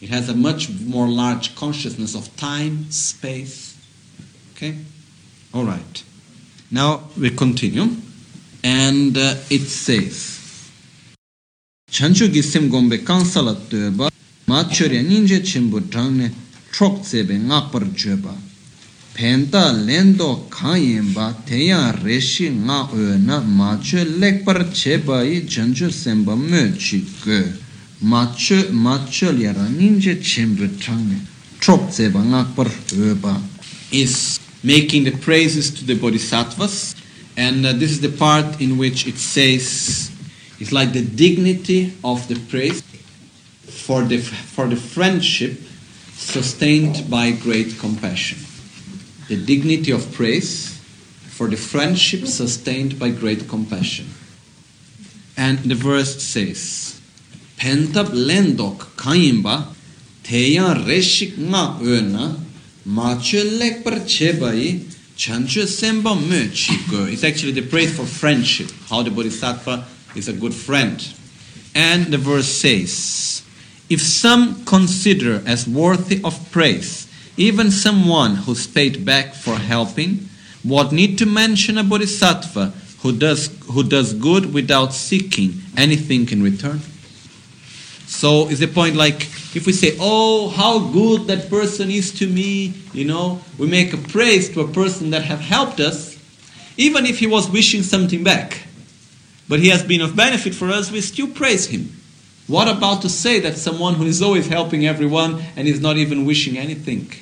[0.00, 3.76] It has a much more large consciousness of time, space.
[4.54, 4.76] Okay?
[5.52, 6.02] All right.
[6.70, 7.88] Now we continue.
[8.62, 10.38] And uh, it says
[11.90, 14.10] Chanchu gisim gombe kansala töba
[14.46, 16.32] ma chörya ninje chimbu changne
[16.72, 18.36] chok tsebe ngakpar jöba
[19.18, 23.70] penta lendo kanyemba teya reshi nga oyo na ma
[24.20, 27.40] lekpar cheba i chanchu semba mö chi go
[28.00, 28.94] ma chö ma
[29.78, 31.18] ninje chimbu changne
[31.60, 33.42] chok tseba ngakpar jöba
[33.90, 36.94] is making the praises to the bodhisattvas.
[37.36, 40.10] And uh, this is the part in which it says
[40.58, 42.82] it's like the dignity of the praise
[43.62, 45.60] for the, for the friendship
[46.14, 48.38] sustained by great compassion.
[49.28, 50.78] The dignity of praise
[51.28, 54.06] for the friendship sustained by great compassion.
[55.36, 57.00] And the verse says,
[57.58, 59.74] Pentab lendok kayimba
[60.24, 62.40] teyan reshik nga öna
[62.84, 64.88] mache lekper chebai
[65.18, 66.14] Chanchu Semba
[66.50, 67.12] Chiko.
[67.12, 71.12] It's actually the praise for friendship, how the Bodhisattva is a good friend.
[71.74, 73.42] And the verse says,
[73.90, 77.07] If some consider as worthy of praise,
[77.38, 80.28] even someone who's paid back for helping,
[80.64, 86.42] what need to mention a Bodhisattva who does, who does good without seeking anything in
[86.42, 86.80] return?
[88.06, 89.22] So is the point like
[89.54, 93.92] if we say, "Oh, how good that person is to me," you know, we make
[93.92, 96.16] a praise to a person that have helped us,
[96.76, 98.62] even if he was wishing something back,
[99.48, 101.92] but he has been of benefit for us, we still praise him.
[102.48, 106.24] What about to say that someone who is always helping everyone and is not even
[106.24, 107.12] wishing anything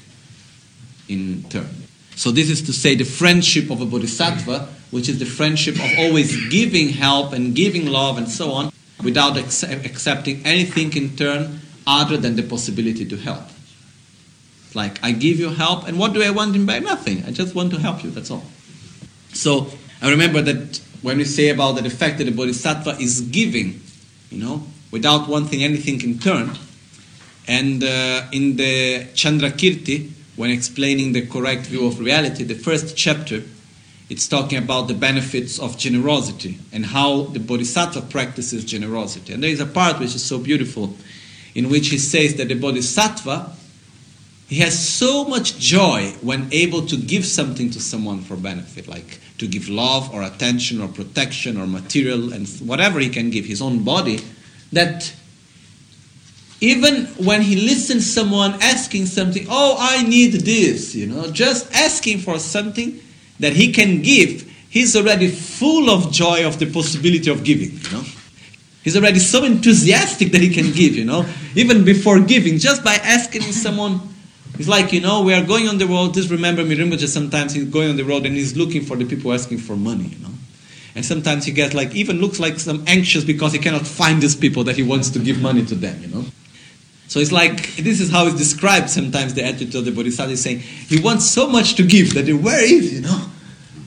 [1.09, 1.69] in turn?
[2.17, 5.91] So this is to say the friendship of a bodhisattva, which is the friendship of
[5.99, 12.17] always giving help and giving love and so on without accepting anything in turn other
[12.17, 13.43] than the possibility to help.
[14.75, 16.83] Like, I give you help, and what do I want in back?
[16.83, 17.25] Nothing.
[17.25, 18.45] I just want to help you, that's all.
[19.33, 19.69] So,
[20.03, 23.81] I remember that when we say about the fact that the bodhisattva is giving,
[24.31, 26.51] you know, without wanting anything in turn,
[27.49, 33.43] and uh, in the Chandrakirti, when explaining the correct view of reality, the first chapter,
[34.09, 39.33] it's talking about the benefits of generosity and how the bodhisattva practices generosity.
[39.33, 40.95] And there is a part which is so beautiful
[41.55, 43.57] in which he says that the bodhisattva
[44.49, 49.19] he has so much joy when able to give something to someone for benefit, like
[49.39, 53.61] to give love or attention or protection or material and whatever he can give his
[53.61, 54.21] own body,
[54.73, 55.13] that
[56.61, 62.19] even when he listens someone asking something, oh, I need this, you know, just asking
[62.21, 63.01] for something
[63.41, 67.91] that he can give, he's already full of joy of the possibility of giving, you
[67.93, 68.05] know.
[68.83, 72.95] He's already so enthusiastic that he can give, you know, even before giving, just by
[72.95, 74.01] asking someone
[74.59, 76.15] it's like, you know, we are going on the road.
[76.15, 79.33] Just remember me, sometimes he's going on the road and he's looking for the people
[79.33, 80.33] asking for money, you know.
[80.95, 84.35] And sometimes he gets like, even looks like some anxious because he cannot find these
[84.35, 86.25] people that he wants to give money to them, you know.
[87.09, 90.43] So it's like, this is how it's described sometimes the attitude of the Bodhisattva is
[90.43, 93.31] saying, he wants so much to give that where is, you know.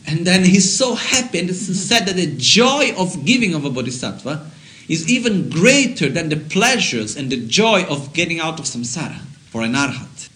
[0.08, 3.70] And then he's so happy, and it's said that the joy of giving of a
[3.70, 4.50] Bodhisattva
[4.88, 9.20] is even greater than the pleasures and the joy of getting out of samsara
[9.52, 10.30] for an arhat.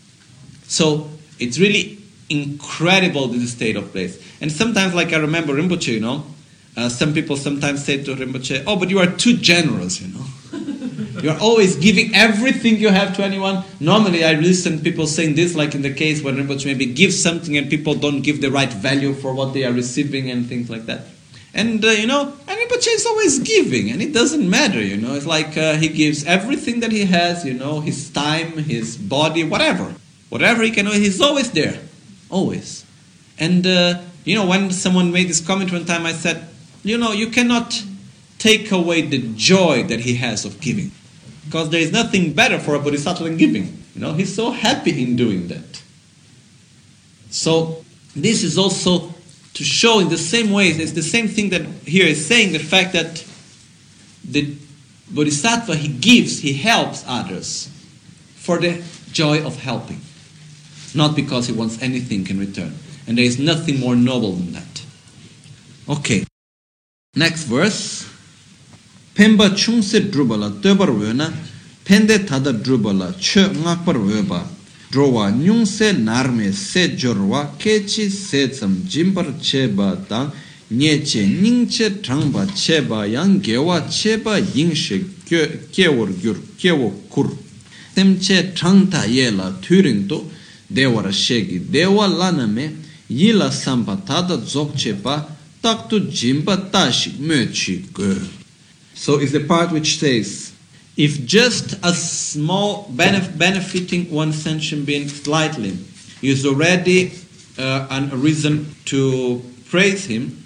[0.67, 1.09] So
[1.39, 1.97] it's really
[2.29, 4.21] incredible this state of place.
[4.41, 6.25] And sometimes, like I remember Rinpoche, you know,
[6.77, 10.25] uh, some people sometimes say to Rinpoche, "Oh, but you are too generous," you know.
[11.24, 13.63] You are always giving everything you have to anyone.
[13.80, 17.21] Normally, I listen to people saying this, like in the case when Rinpoche maybe gives
[17.21, 20.69] something and people don't give the right value for what they are receiving and things
[20.69, 21.05] like that.
[21.53, 25.15] And uh, you know, and Rinpoche is always giving, and it doesn't matter, you know.
[25.15, 29.43] It's like uh, he gives everything that he has, you know, his time, his body,
[29.43, 29.95] whatever.
[30.30, 31.80] Whatever he can he's always there.
[32.30, 32.84] Always.
[33.38, 36.47] And, uh, you know, when someone made this comment one time, I said,
[36.84, 37.84] you know, you cannot
[38.39, 40.91] take away the joy that he has of giving.
[41.46, 43.84] Because there is nothing better for a bodhisattva than giving.
[43.96, 45.84] You know, he's so happy in doing that.
[47.30, 47.84] So,
[48.16, 49.14] this is also
[49.54, 52.60] to show in the same ways, it's the same thing that here is saying the
[52.60, 53.26] fact that
[54.24, 54.56] the
[55.10, 57.70] bodhisattva he gives, he helps others
[58.36, 58.82] for the
[59.12, 60.00] joy of helping
[60.96, 62.74] not because he wants anything in return.
[63.08, 64.86] And there is nothing more noble than that.
[65.89, 66.26] Okay.
[67.16, 68.10] Next verse.
[69.16, 71.34] 펜바 충세 드르발라 떠버르나
[71.84, 74.49] 펜데 타다 드르발라 쳔 나퍼르바
[74.91, 80.32] 드로와 뉴세 나르메 세저와 케치 세점 짐버 쳔바다
[80.70, 87.30] 녜체 닝체 트랑바 쳔바 양게와 쳔바 잉셰 게 게월 겨 게워 쿠르
[87.95, 90.32] 템체 트랑타 예라 튜링도
[90.74, 95.28] 데와라 셰기 데와 라나메 yila sampa tada dzogche pa
[95.61, 97.84] taktu jimpa tashik mö chi
[98.94, 100.54] So it's the part which says,
[100.96, 105.78] if just a small benef- benefiting one sentient being slightly
[106.22, 107.14] is already
[107.58, 110.44] uh, a reason to praise him,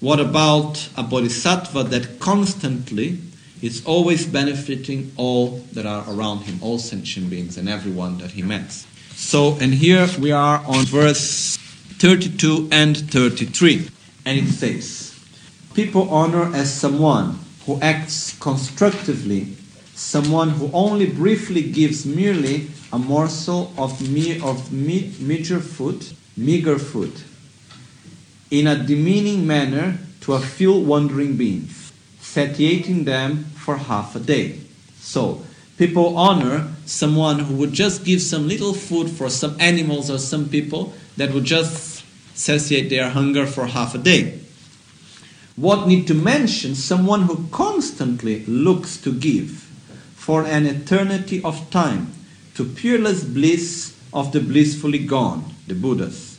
[0.00, 3.18] what about a bodhisattva that constantly
[3.62, 8.42] is always benefiting all that are around him, all sentient beings and everyone that he
[8.42, 8.86] meets?
[9.14, 11.56] So, and here we are on verse
[11.98, 13.88] 32 and 33.
[14.26, 15.18] And it says,
[15.72, 19.48] People honor as someone who acts constructively,
[19.94, 26.06] someone who only briefly gives merely a morsel of, me, of me, meager food,
[26.36, 27.12] meager food,
[28.50, 34.60] in a demeaning manner to a few wandering beings, satiating them for half a day.
[35.00, 35.44] So,
[35.76, 40.48] people honor someone who would just give some little food for some animals or some
[40.48, 42.04] people that would just
[42.34, 44.40] satiate their hunger for half a day.
[45.56, 49.50] What need to mention someone who constantly looks to give
[50.14, 52.12] for an eternity of time
[52.54, 56.38] to peerless bliss of the blissfully gone, the Buddhas,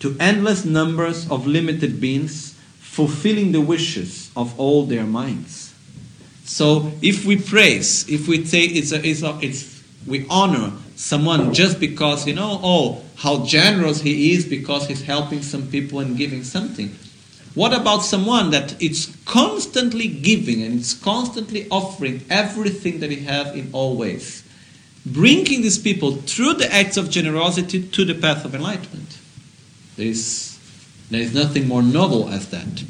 [0.00, 5.66] to endless numbers of limited beings fulfilling the wishes of all their minds
[6.46, 11.52] so if we praise, if we say it's a, it's a, it's we honor someone
[11.52, 16.16] just because you know, oh, how generous he is because he's helping some people and
[16.16, 16.96] giving something.
[17.56, 23.56] What about someone that it's constantly giving and it's constantly offering everything that he have
[23.56, 24.44] in all ways,
[25.06, 29.16] bringing these people through the acts of generosity to the path of enlightenment?
[29.96, 30.58] There is,
[31.10, 32.84] there is nothing more noble as that.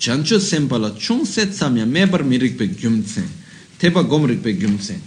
[0.00, 3.28] jancho sempala chung set samya mebar mirikpe gyumtsen,
[3.78, 4.98] teba gomrikpe gyumtsen.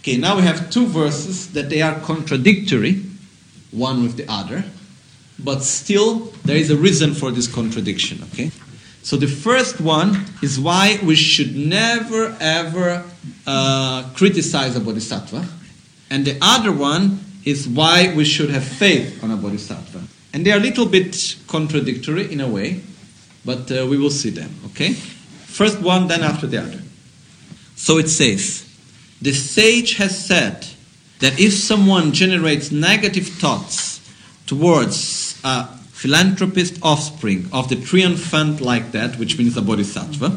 [0.00, 3.02] Okay, now we have two verses that they are contradictory,
[3.70, 4.64] one with the other,
[5.38, 8.50] but still there is a reason for this contradiction, okay?
[9.02, 13.04] So the first one is why we should never ever
[13.46, 15.46] uh, criticize a bodhisattva,
[16.10, 20.02] and the other one is why we should have faith on a bodhisattva.
[20.32, 22.80] And they are a little bit contradictory in a way,
[23.44, 24.92] but uh, we will see them, okay?
[24.92, 26.80] First one, then after the other.
[27.76, 28.64] So it says,
[29.22, 30.66] the sage has said
[31.20, 34.00] that if someone generates negative thoughts
[34.46, 40.36] towards a philanthropist offspring of the triumphant like that, which means a bodhisattva,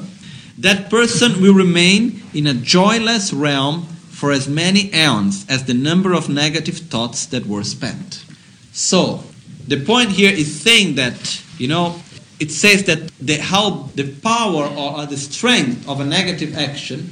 [0.59, 6.13] that person will remain in a joyless realm for as many aeons as the number
[6.13, 8.23] of negative thoughts that were spent.
[8.71, 9.23] So,
[9.67, 11.99] the point here is saying that, you know,
[12.39, 17.09] it says that the, how the power or the strength of a negative action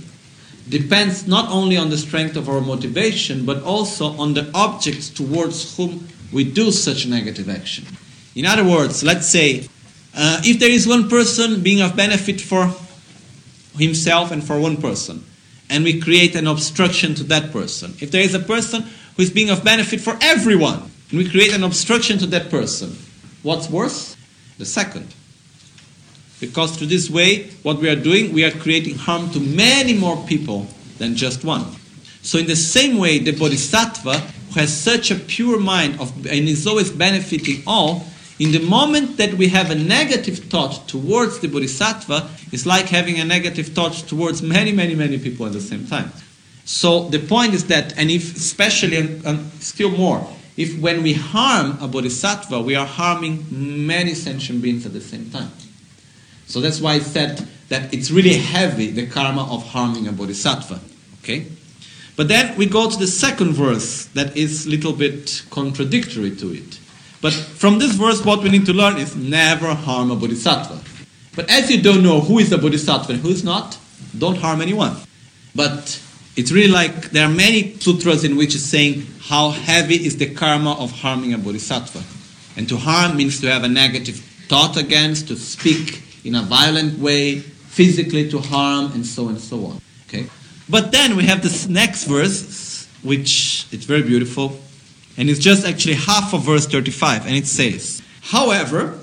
[0.70, 5.76] depends not only on the strength of our motivation, but also on the objects towards
[5.76, 7.86] whom we do such negative action.
[8.36, 9.68] In other words, let's say
[10.16, 12.74] uh, if there is one person being of benefit for
[13.78, 15.24] himself and for one person,
[15.70, 17.94] and we create an obstruction to that person.
[18.00, 18.84] If there is a person
[19.16, 22.98] who is being of benefit for everyone, and we create an obstruction to that person,
[23.44, 24.16] what's worse?
[24.58, 25.14] The second.
[26.40, 30.18] Because through this way, what we are doing, we are creating harm to many more
[30.28, 30.68] people
[30.98, 31.66] than just one.
[32.22, 34.22] So, in the same way, the bodhisattva,
[34.58, 38.06] has such a pure mind of, and is always benefiting all,
[38.40, 43.20] in the moment that we have a negative thought towards the bodhisattva, it's like having
[43.20, 46.12] a negative thought towards many, many, many people at the same time.
[46.66, 50.28] So the point is that, and if especially, and still more,
[50.58, 55.30] if when we harm a bodhisattva, we are harming many sentient beings at the same
[55.30, 55.52] time.
[56.48, 60.80] So that's why I said that it's really heavy, the karma of harming a bodhisattva.
[61.24, 61.48] Okay?
[62.18, 66.52] But then we go to the second verse that is a little bit contradictory to
[66.52, 66.80] it.
[67.22, 70.82] But from this verse, what we need to learn is never harm a bodhisattva.
[71.36, 73.78] But as you don't know who is a bodhisattva and who is not,
[74.18, 74.96] don't harm anyone.
[75.56, 76.02] But
[76.36, 80.34] it's really like there are many sutras in which it's saying how heavy is the
[80.34, 82.04] karma of harming a bodhisattva.
[82.58, 84.16] And to harm means to have a negative
[84.48, 89.66] thought against, to speak in a violent way, physically to harm, and so and so
[89.68, 89.82] on.
[90.08, 90.26] Okay?
[90.70, 94.60] But then we have this next verse, which it's very beautiful,
[95.18, 99.00] and it's just actually half of verse 35, and it says, However,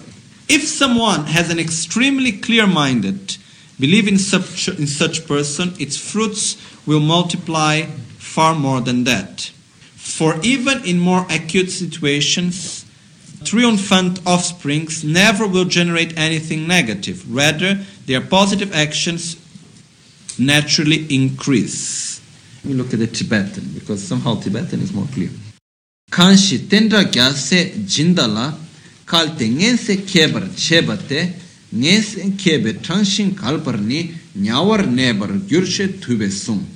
[0.48, 3.38] if someone has an extremely clear minded
[3.80, 6.56] belief in such, in such person, its fruits
[6.86, 7.82] will multiply
[8.18, 9.50] far more than that.
[9.94, 12.84] For even in more acute situations,
[13.42, 17.24] triumphant offsprings never will generate anything negative.
[17.34, 19.36] Rather, their positive actions
[20.38, 22.20] naturally increase.
[22.64, 25.30] Me look at the Tibetan because somehow Tibetan is more clear.
[26.10, 28.54] Kanshi tendra gyase jindala
[29.06, 31.32] kalte ngense kebar chebate
[31.74, 36.66] ngense kebe transhin kalparni nyawar nebar gyurshe tube sum.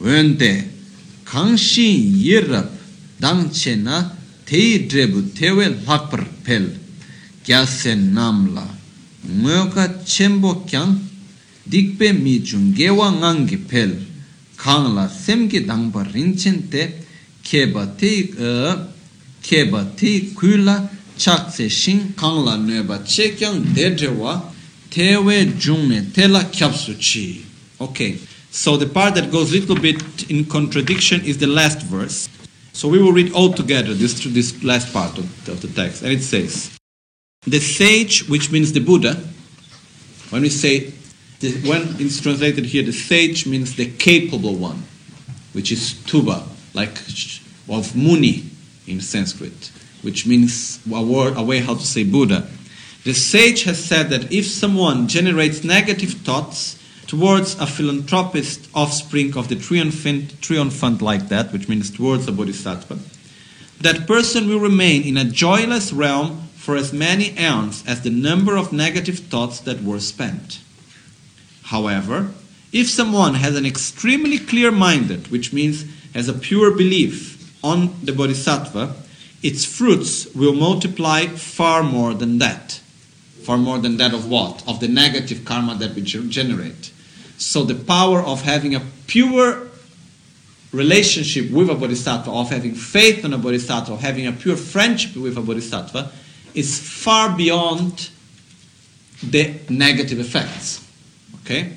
[0.00, 0.68] Wende
[1.24, 2.70] kanshi yirab
[3.20, 4.10] dangche na
[4.44, 6.70] tei drebu tewe lakpar pel
[7.44, 8.66] gyase namla
[9.26, 11.11] ngoka chembo kyang
[11.66, 13.96] dikpe mi chungewa ngangi pel
[14.56, 16.68] kangla semgi dangpa rinchen
[17.42, 18.32] keba te
[19.42, 24.52] keba te kuila chakse shin kangla neba che kyang dedrewa
[24.90, 27.44] tewe jungne tela kyapsu chi
[27.78, 28.18] okay
[28.50, 32.28] so the part that goes a little bit in contradiction is the last verse.
[32.74, 36.12] So we will read all together this this last part of, of the text and
[36.12, 36.70] it says
[37.46, 39.14] the sage which means the buddha
[40.30, 40.92] when we say
[41.42, 44.82] the, when it's translated here the sage means the capable one
[45.52, 46.42] which is tuba
[46.74, 46.98] like
[47.68, 48.44] of Muni
[48.86, 49.70] in Sanskrit,
[50.02, 52.48] which means a word, a way how to say Buddha.
[53.04, 59.48] The sage has said that if someone generates negative thoughts towards a philanthropist offspring of
[59.48, 62.98] the triumphant, triumphant like that, which means towards a bodhisattva,
[63.80, 68.56] that person will remain in a joyless realm for as many aeons as the number
[68.56, 70.60] of negative thoughts that were spent.
[71.72, 72.30] However,
[72.70, 78.12] if someone has an extremely clear minded, which means has a pure belief on the
[78.12, 78.94] bodhisattva,
[79.42, 82.78] its fruits will multiply far more than that.
[83.44, 84.62] Far more than that of what?
[84.68, 86.92] Of the negative karma that we generate.
[87.38, 89.68] So the power of having a pure
[90.72, 95.16] relationship with a bodhisattva, of having faith in a bodhisattva, of having a pure friendship
[95.16, 96.12] with a bodhisattva,
[96.54, 98.10] is far beyond
[99.22, 100.81] the negative effects.
[101.44, 101.72] Okay?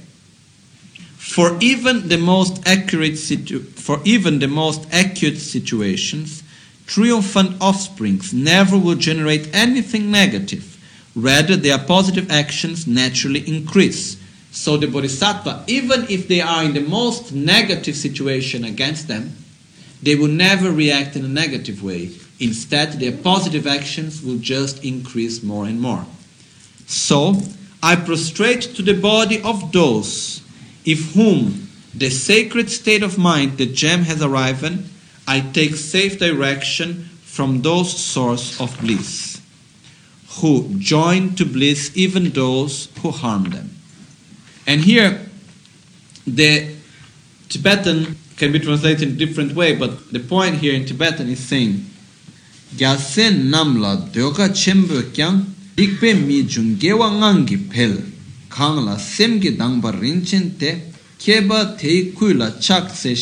[1.17, 6.43] For even the most accurate situ- for even the most acute situations,
[6.85, 10.77] triumphant offsprings never will generate anything negative.
[11.15, 14.17] Rather, their positive actions naturally increase.
[14.51, 19.35] So the bodhisattva, even if they are in the most negative situation against them,
[20.01, 22.11] they will never react in a negative way.
[22.39, 26.05] Instead, their positive actions will just increase more and more.
[26.85, 27.41] So,
[27.81, 30.41] I prostrate to the body of those
[30.85, 34.79] if whom the sacred state of mind the gem has arrived
[35.27, 39.41] I take safe direction from those source of bliss,
[40.39, 43.71] who join to bliss even those who harm them.
[44.67, 45.25] And here,
[46.27, 46.75] the
[47.49, 51.39] Tibetan can be translated in a different way, but the point here in Tibetan is
[51.39, 51.85] saying,
[52.75, 57.09] Gyasen namla dyoka chembo kyang ikpe mi jun gewa
[58.97, 60.81] semgi dangba rinchen te
[61.19, 61.77] keba
[62.13, 63.13] kuila chak se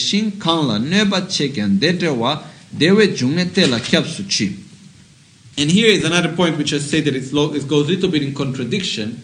[1.79, 3.15] dedewa dewe
[3.53, 4.55] te la kyapsu chi.
[5.57, 8.23] And here is another point which I say that it's it goes a little bit
[8.23, 9.21] in contradiction,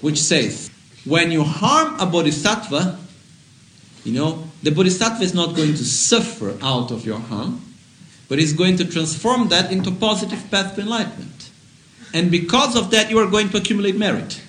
[0.00, 0.70] which says,
[1.04, 2.98] when you harm a bodhisattva,
[4.04, 7.60] you know, the bodhisattva is not going to suffer out of your harm,
[8.28, 11.50] but is going to transform that into a positive path to enlightenment.
[12.14, 14.40] And because of that, you are going to accumulate merit.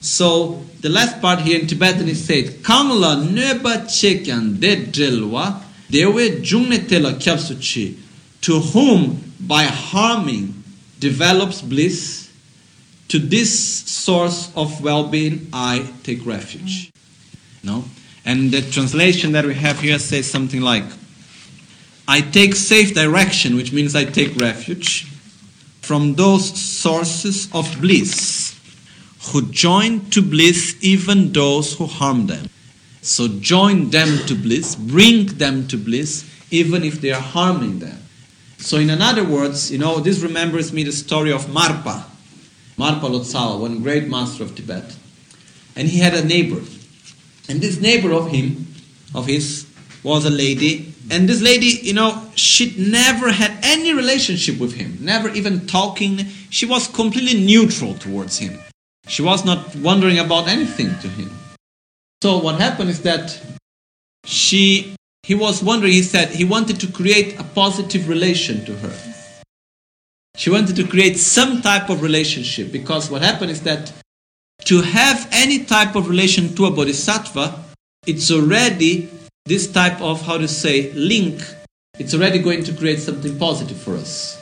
[0.00, 6.40] So the last part here in Tibetan is said, Kangla neba chekyan de drilwa dewe
[6.42, 7.98] jungne tela kyapsuchi,
[8.40, 10.64] to whom by harming
[10.98, 12.30] develops bliss,
[13.08, 16.90] to this source of well-being I take refuge.
[17.62, 17.84] No?
[18.24, 20.84] And the translation that we have here says something like,
[22.08, 25.11] I take safe direction, which means I take refuge
[25.82, 28.58] from those sources of bliss
[29.30, 32.48] who join to bliss even those who harm them.
[33.02, 37.98] So join them to bliss, bring them to bliss, even if they are harming them.
[38.58, 42.04] So, in other words, you know, this remembers me the story of Marpa,
[42.78, 44.96] Marpa Lotsawa, one great master of Tibet.
[45.74, 46.62] And he had a neighbor.
[47.48, 48.66] And this neighbor of him,
[49.16, 49.66] of his,
[50.02, 50.92] was a lady.
[51.10, 56.26] And this lady, you know, she never had any relationship with him, never even talking.
[56.50, 58.58] She was completely neutral towards him.
[59.08, 61.30] She was not wondering about anything to him.
[62.22, 63.40] So what happened is that
[64.24, 64.94] she
[65.24, 68.92] he was wondering, he said he wanted to create a positive relation to her.
[70.36, 73.92] She wanted to create some type of relationship because what happened is that
[74.64, 77.64] to have any type of relation to a bodhisattva,
[78.06, 79.08] it's already
[79.46, 81.40] this type of, how to say, link,
[81.98, 84.38] it's already going to create something positive for us.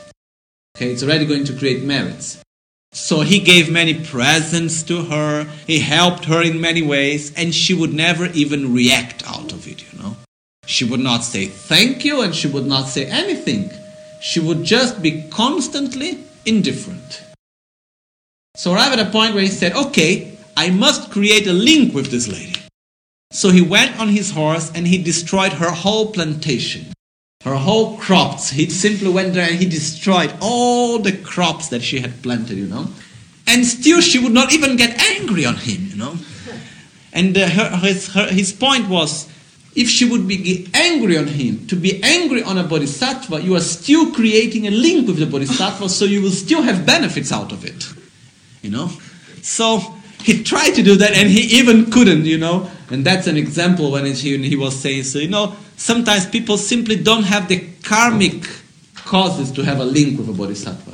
[0.76, 2.42] Okay, it's already going to create merits.
[2.92, 7.72] So he gave many presents to her, he helped her in many ways, and she
[7.72, 10.16] would never even react out of it, you know.
[10.66, 13.70] She would not say thank you and she would not say anything.
[14.20, 17.22] She would just be constantly indifferent.
[18.56, 22.10] So arrived at a point where he said, Okay, I must create a link with
[22.10, 22.59] this lady.
[23.32, 26.86] So he went on his horse and he destroyed her whole plantation,
[27.44, 28.50] her whole crops.
[28.50, 32.66] He simply went there and he destroyed all the crops that she had planted, you
[32.66, 32.88] know.
[33.46, 36.16] And still she would not even get angry on him, you know.
[37.12, 39.28] And uh, her, his, her, his point was
[39.76, 43.60] if she would be angry on him, to be angry on a bodhisattva, you are
[43.60, 47.64] still creating a link with the bodhisattva, so you will still have benefits out of
[47.64, 47.86] it.
[48.62, 48.90] You know?
[49.42, 49.78] So
[50.22, 52.70] he tried to do that and he even couldn't, you know?
[52.90, 56.96] And that's an example when he, he was saying, so, you know, sometimes people simply
[56.96, 58.46] don't have the karmic
[58.94, 60.92] causes to have a link with a bodhisattva.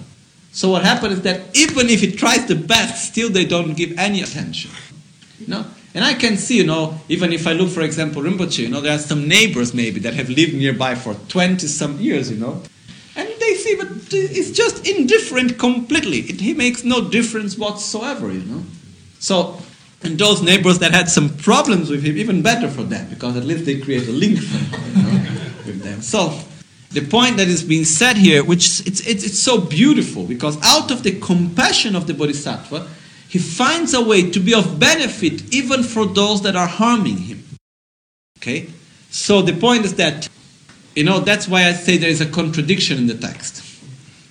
[0.52, 3.98] So what happens is that even if he tries the best, still they don't give
[3.98, 4.70] any attention.
[5.38, 5.66] You know?
[5.94, 8.82] And I can see, you know, even if I look, for example, Rinpoche, you know,
[8.82, 12.62] there are some neighbors maybe that have lived nearby for 20 some years, you know,
[13.16, 16.18] and they see, but it's just indifferent completely.
[16.18, 18.62] It, he makes no difference whatsoever, you know.
[19.18, 19.58] So,
[20.02, 23.44] and those neighbors that had some problems with him, even better for them, because at
[23.44, 25.10] least they create a link you know,
[25.66, 26.02] with them.
[26.02, 26.38] So,
[26.90, 30.90] the point that is being said here, which it's, it's, it's so beautiful, because out
[30.90, 32.88] of the compassion of the Bodhisattva,
[33.28, 37.44] he finds a way to be of benefit even for those that are harming him.
[38.38, 38.68] Okay?
[39.10, 40.28] So the point is that,
[40.94, 43.62] you know, that's why I say there is a contradiction in the text.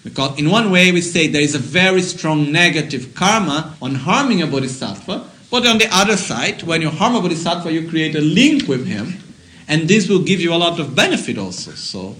[0.04, 4.42] Because in one way we say there is a very strong negative karma on harming
[4.42, 8.22] a bodhisattva, but on the other side, when you harm a bodhisattva, you create a
[8.22, 9.20] link with him,
[9.68, 11.72] and this will give you a lot of benefit also.
[11.72, 12.16] So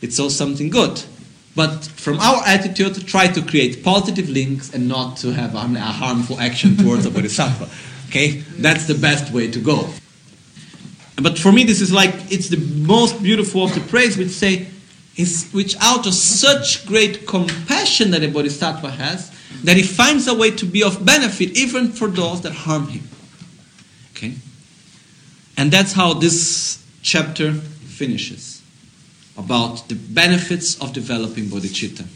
[0.00, 1.02] it's all something good.
[1.56, 6.40] But from our attitude, try to create positive links and not to have a harmful
[6.40, 7.68] action towards a bodhisattva.
[8.08, 8.42] Okay?
[8.58, 9.88] That's the best way to go.
[11.22, 14.66] But for me, this is like, it's the most beautiful of the praise, which say,
[15.16, 19.30] is, which out of such great compassion that a bodhisattva has,
[19.62, 23.02] that he finds a way to be of benefit even for those that harm him.
[24.12, 24.34] Okay?
[25.56, 28.62] And that's how this chapter finishes
[29.36, 32.06] about the benefits of developing bodhicitta.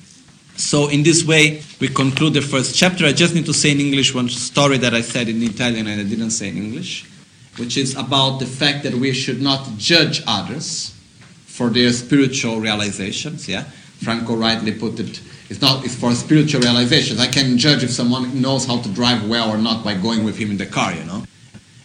[0.56, 3.06] So, in this way, we conclude the first chapter.
[3.06, 6.00] I just need to say in English one story that I said in Italian and
[6.00, 7.06] I didn't say in English.
[7.58, 10.94] which is about the fact that we should not judge others
[11.46, 13.48] for their spiritual realizations.
[13.48, 13.64] Yeah,
[14.02, 15.20] Franco rightly put it.
[15.48, 15.84] It's not.
[15.84, 17.20] It's for spiritual realizations.
[17.20, 20.36] I can judge if someone knows how to drive well or not by going with
[20.36, 20.92] him in the car.
[20.92, 21.24] You know,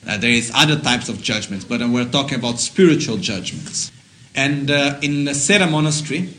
[0.07, 3.91] uh, there is other types of judgments, but we're talking about spiritual judgments.
[4.35, 6.33] And uh, in the Sera monastery,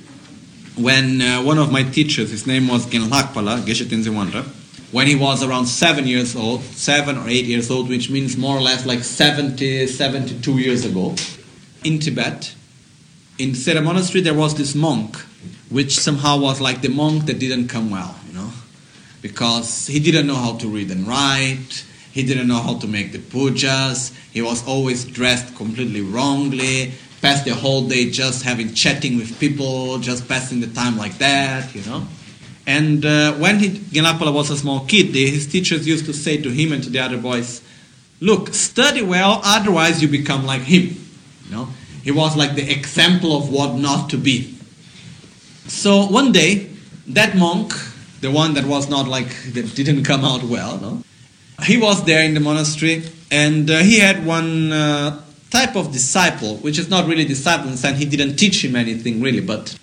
[0.77, 4.45] when uh, one of my teachers, his name was Genlakpala, Geshe Tenzin Wangyal,
[4.93, 8.57] when he was around seven years old, seven or eight years old, which means more
[8.57, 11.15] or less like 70, 72 years ago,
[11.85, 12.55] in Tibet,
[13.39, 15.17] in Sera monastery, there was this monk,
[15.71, 18.51] which somehow was like the monk that didn't come well, you know,
[19.23, 23.13] because he didn't know how to read and write, he didn't know how to make
[23.13, 29.17] the pujas, he was always dressed completely wrongly, passed the whole day just having chatting
[29.17, 32.07] with people, just passing the time like that, you know.
[32.67, 36.73] And uh, when he, was a small kid, his teachers used to say to him
[36.73, 37.63] and to the other boys,
[38.21, 40.97] "Look, study well, otherwise you become like him."
[41.47, 41.69] You know,
[42.03, 44.54] he was like the example of what not to be.
[45.67, 46.71] So one day,
[47.09, 47.73] that monk,
[48.21, 51.03] the one that was not like that didn't come out well, no,
[51.65, 56.57] he was there in the monastery, and uh, he had one uh, type of disciple,
[56.59, 59.77] which is not really disciple sense he didn't teach him anything really, but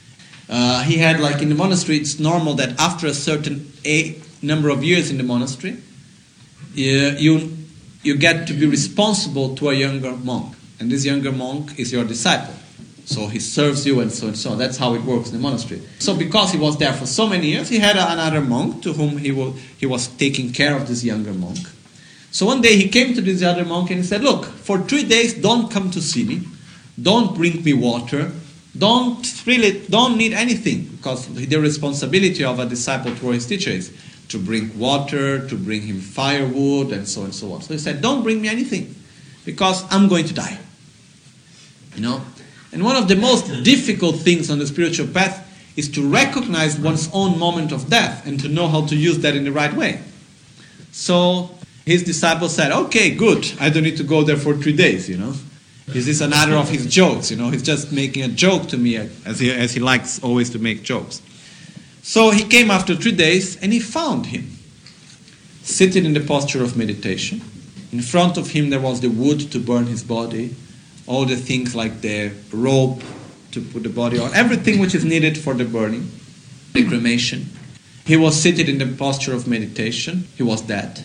[0.50, 4.70] uh, he had like in the monastery, it's normal that after a certain a number
[4.70, 5.78] of years in the monastery,
[6.74, 7.58] you
[8.04, 12.04] you get to be responsible to a younger monk, and this younger monk is your
[12.04, 12.54] disciple.
[13.12, 14.56] So he serves you and so and so.
[14.56, 15.82] That's how it works in the monastery.
[16.00, 19.18] So because he was there for so many years, he had another monk to whom
[19.18, 21.60] he was, he was taking care of this younger monk.
[22.32, 25.04] So one day he came to this other monk and he said, Look, for three
[25.04, 26.48] days don't come to see me,
[27.02, 28.32] don't bring me water,
[28.78, 33.94] don't really don't need anything because the responsibility of a disciple toward his teacher is
[34.30, 37.62] to bring water, to bring him firewood, and so and so on.
[37.62, 38.96] So he said, Don't bring me anything
[39.44, 40.58] because I'm going to die.
[41.96, 42.22] You know?
[42.72, 47.10] And one of the most difficult things on the spiritual path is to recognize one's
[47.14, 50.02] own moment of death and to know how to use that in the right way.
[50.92, 51.50] So
[51.86, 55.18] his disciples said, Okay, good, I don't need to go there for three days, you
[55.18, 55.34] know.
[55.94, 57.32] Is this another of his jokes?
[57.32, 60.50] You know, he's just making a joke to me, as he, as he likes always
[60.52, 61.22] to make jokes.
[62.02, 64.58] So he came after three days and he found him
[65.64, 67.42] sitting in the posture of meditation.
[67.92, 70.56] In front of him, there was the wood to burn his body,
[71.08, 73.02] all the things like the rope
[73.52, 76.10] to put the body on, everything which is needed for the burning,
[76.74, 77.50] the cremation.
[78.06, 80.28] He was seated in the posture of meditation.
[80.36, 81.04] He was dead.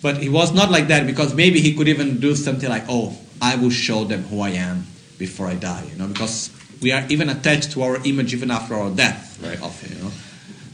[0.00, 3.16] But he was not like that because maybe he could even do something like, oh,
[3.40, 4.86] I will show them who I am
[5.18, 8.74] before I die, you know, because we are even attached to our image even after
[8.74, 10.10] our death very often, you know.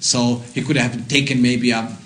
[0.00, 1.96] So he could have taken maybe a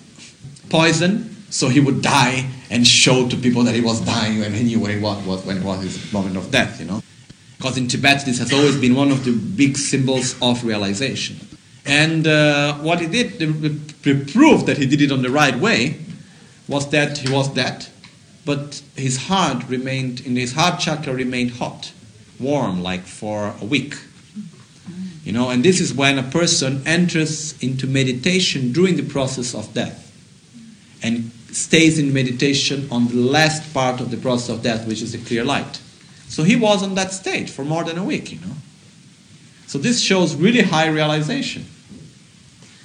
[0.69, 4.65] poison so he would die and show to people that he was dying when he
[4.65, 7.03] knew when it was, when it was his moment of death, you know.
[7.57, 11.39] Because in Tibet, this has always been one of the big symbols of realization.
[11.87, 15.57] And uh, what he did, the, the proof that he did it on the right
[15.57, 15.99] way,
[16.69, 17.87] was that he was dead,
[18.45, 21.93] but his heart remained, in his heart chakra remained hot,
[22.39, 23.97] warm, like for a week.
[25.25, 29.73] You know, and this is when a person enters into meditation during the process of
[29.75, 30.05] death
[31.03, 35.13] and stays in meditation on the last part of the process of death, which is
[35.13, 35.81] the clear light.
[36.29, 38.55] So he was on that state for more than a week, you know.
[39.67, 41.67] So this shows really high realization.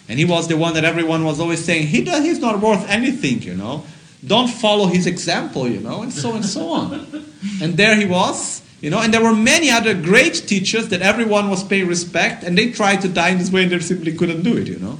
[0.09, 2.87] And he was the one that everyone was always saying, he does, he's not worth
[2.89, 3.85] anything, you know.
[4.25, 7.25] Don't follow his example, you know, and so and so on.
[7.61, 11.49] and there he was, you know, and there were many other great teachers that everyone
[11.49, 14.43] was paying respect, and they tried to die in this way and they simply couldn't
[14.43, 14.97] do it, you know.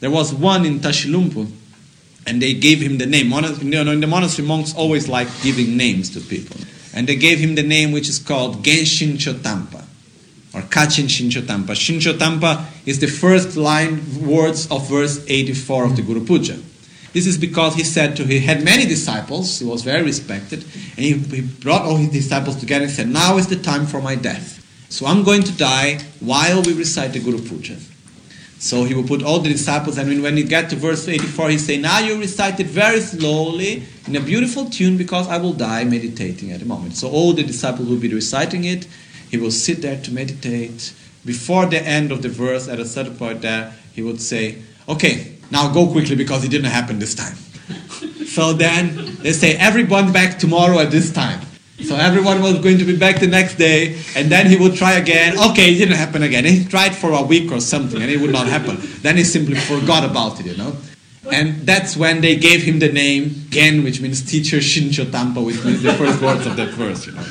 [0.00, 1.50] There was one in Tashilhunpo,
[2.26, 3.32] and they gave him the name.
[3.32, 6.56] You know, in the monastery, monks always like giving names to people.
[6.94, 9.84] And they gave him the name which is called Genshin Chotampa
[10.54, 11.74] or Kachin Shinchotampa.
[11.74, 16.58] Shinchotampa is the first line words of verse 84 of the Guru Puja.
[17.12, 20.98] This is because he said to he had many disciples, he was very respected, and
[20.98, 24.14] he, he brought all his disciples together and said, Now is the time for my
[24.14, 24.58] death.
[24.90, 27.76] So I'm going to die while we recite the Guru Puja.
[28.60, 31.56] So he will put all the disciples, and when you get to verse 84, he
[31.56, 35.84] say, Now you recite it very slowly in a beautiful tune because I will die
[35.84, 36.94] meditating at the moment.
[36.94, 38.86] So all the disciples will be reciting it,
[39.30, 40.92] he will sit there to meditate.
[41.24, 45.36] Before the end of the verse, at a certain point there, he would say, Okay,
[45.50, 47.36] now go quickly because it didn't happen this time.
[48.26, 51.40] so then they say, Everyone back tomorrow at this time.
[51.84, 54.92] So everyone was going to be back the next day, and then he would try
[54.92, 55.38] again.
[55.50, 56.44] Okay, it didn't happen again.
[56.44, 58.78] He tried for a week or something, and it would not happen.
[59.02, 60.76] Then he simply forgot about it, you know.
[61.32, 65.62] And that's when they gave him the name Gen, which means teacher Shincho Tampa, which
[65.64, 67.06] means the first words of that verse.
[67.06, 67.24] You know.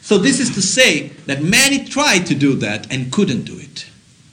[0.00, 3.86] So this is to say that many tried to do that and couldn't do it.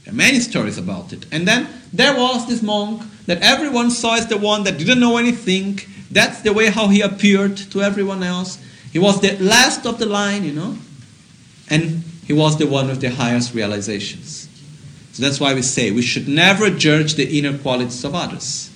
[0.04, 1.26] There are many stories about it.
[1.32, 5.18] And then there was this monk that everyone saw as the one that didn't know
[5.18, 5.80] anything.
[6.12, 8.58] That's the way how he appeared to everyone else.
[8.92, 10.78] He was the last of the line, you know.
[11.70, 14.48] And he was the one with the highest realizations.
[15.14, 18.70] So that's why we say we should never judge the inner qualities of others,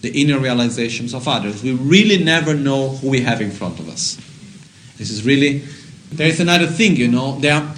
[0.00, 1.62] the inner realizations of others.
[1.62, 4.16] We really never know who we have in front of us.
[4.98, 5.64] This is really.
[6.12, 7.38] There is another thing, you know.
[7.38, 7.74] There are,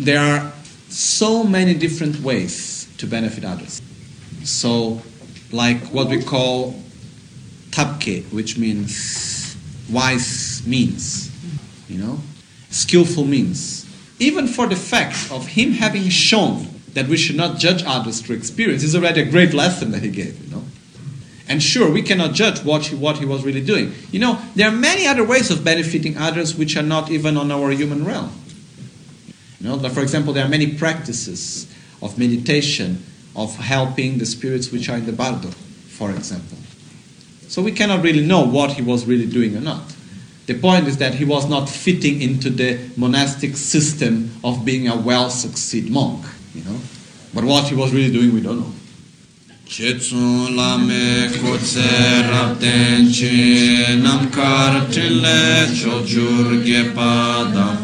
[0.00, 0.52] there are
[0.88, 3.80] so many different ways to benefit others.
[4.42, 5.00] So,
[5.52, 6.82] like what we call
[7.70, 9.56] tapke, which means
[9.88, 11.30] wise means,
[11.88, 12.20] you know,
[12.70, 13.86] skillful means.
[14.18, 18.36] Even for the fact of him having shown that we should not judge others through
[18.36, 20.64] experience is already a great lesson that he gave, you know.
[21.48, 23.94] And sure, we cannot judge what he, what he was really doing.
[24.10, 27.50] You know, there are many other ways of benefiting others which are not even on
[27.50, 28.32] our human realm.
[29.60, 33.02] You know, for example, there are many practices of meditation,
[33.34, 36.58] of helping the spirits which are in the bardo, for example.
[37.48, 39.82] So we cannot really know what he was really doing or not.
[40.48, 44.96] The point is that he was not fitting into the monastic system of being a
[44.96, 46.24] well succeed monk,
[46.54, 46.80] you know.
[47.34, 48.72] But what he was really doing, we don't know.
[49.66, 51.84] Chetsun lame kotse
[52.30, 57.76] rapten chi nam kar trile chochur gepada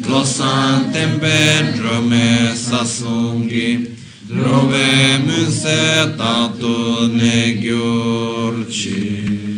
[0.00, 3.94] glosan tembe drome sasungi
[4.26, 9.55] drove muse tatu ne gyurchi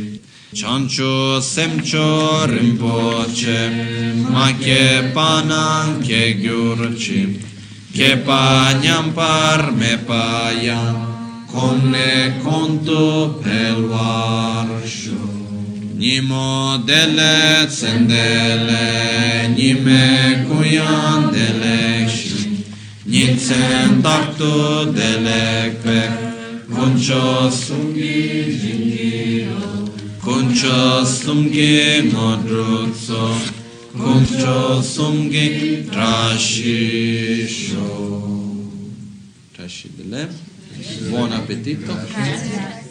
[0.59, 3.71] Chancho Semcho Rinpoche,
[4.27, 7.41] Makye Panan Kye gurci,
[7.95, 15.17] Kye Panyam Par Me Payam, Konne Konto Pelvarsho.
[15.95, 22.67] Nimo dele tsendele, nime kuyan delekshi,
[23.07, 26.13] nitsen takto delekpek,
[26.69, 29.18] koncho sungi jingi.
[30.29, 33.35] kuncha sumge nodrutso,
[33.97, 37.87] kuncha sumge trashisho.
[39.57, 40.29] Trascidele,
[41.09, 41.93] buon appetito.
[41.95, 42.88] Grazie.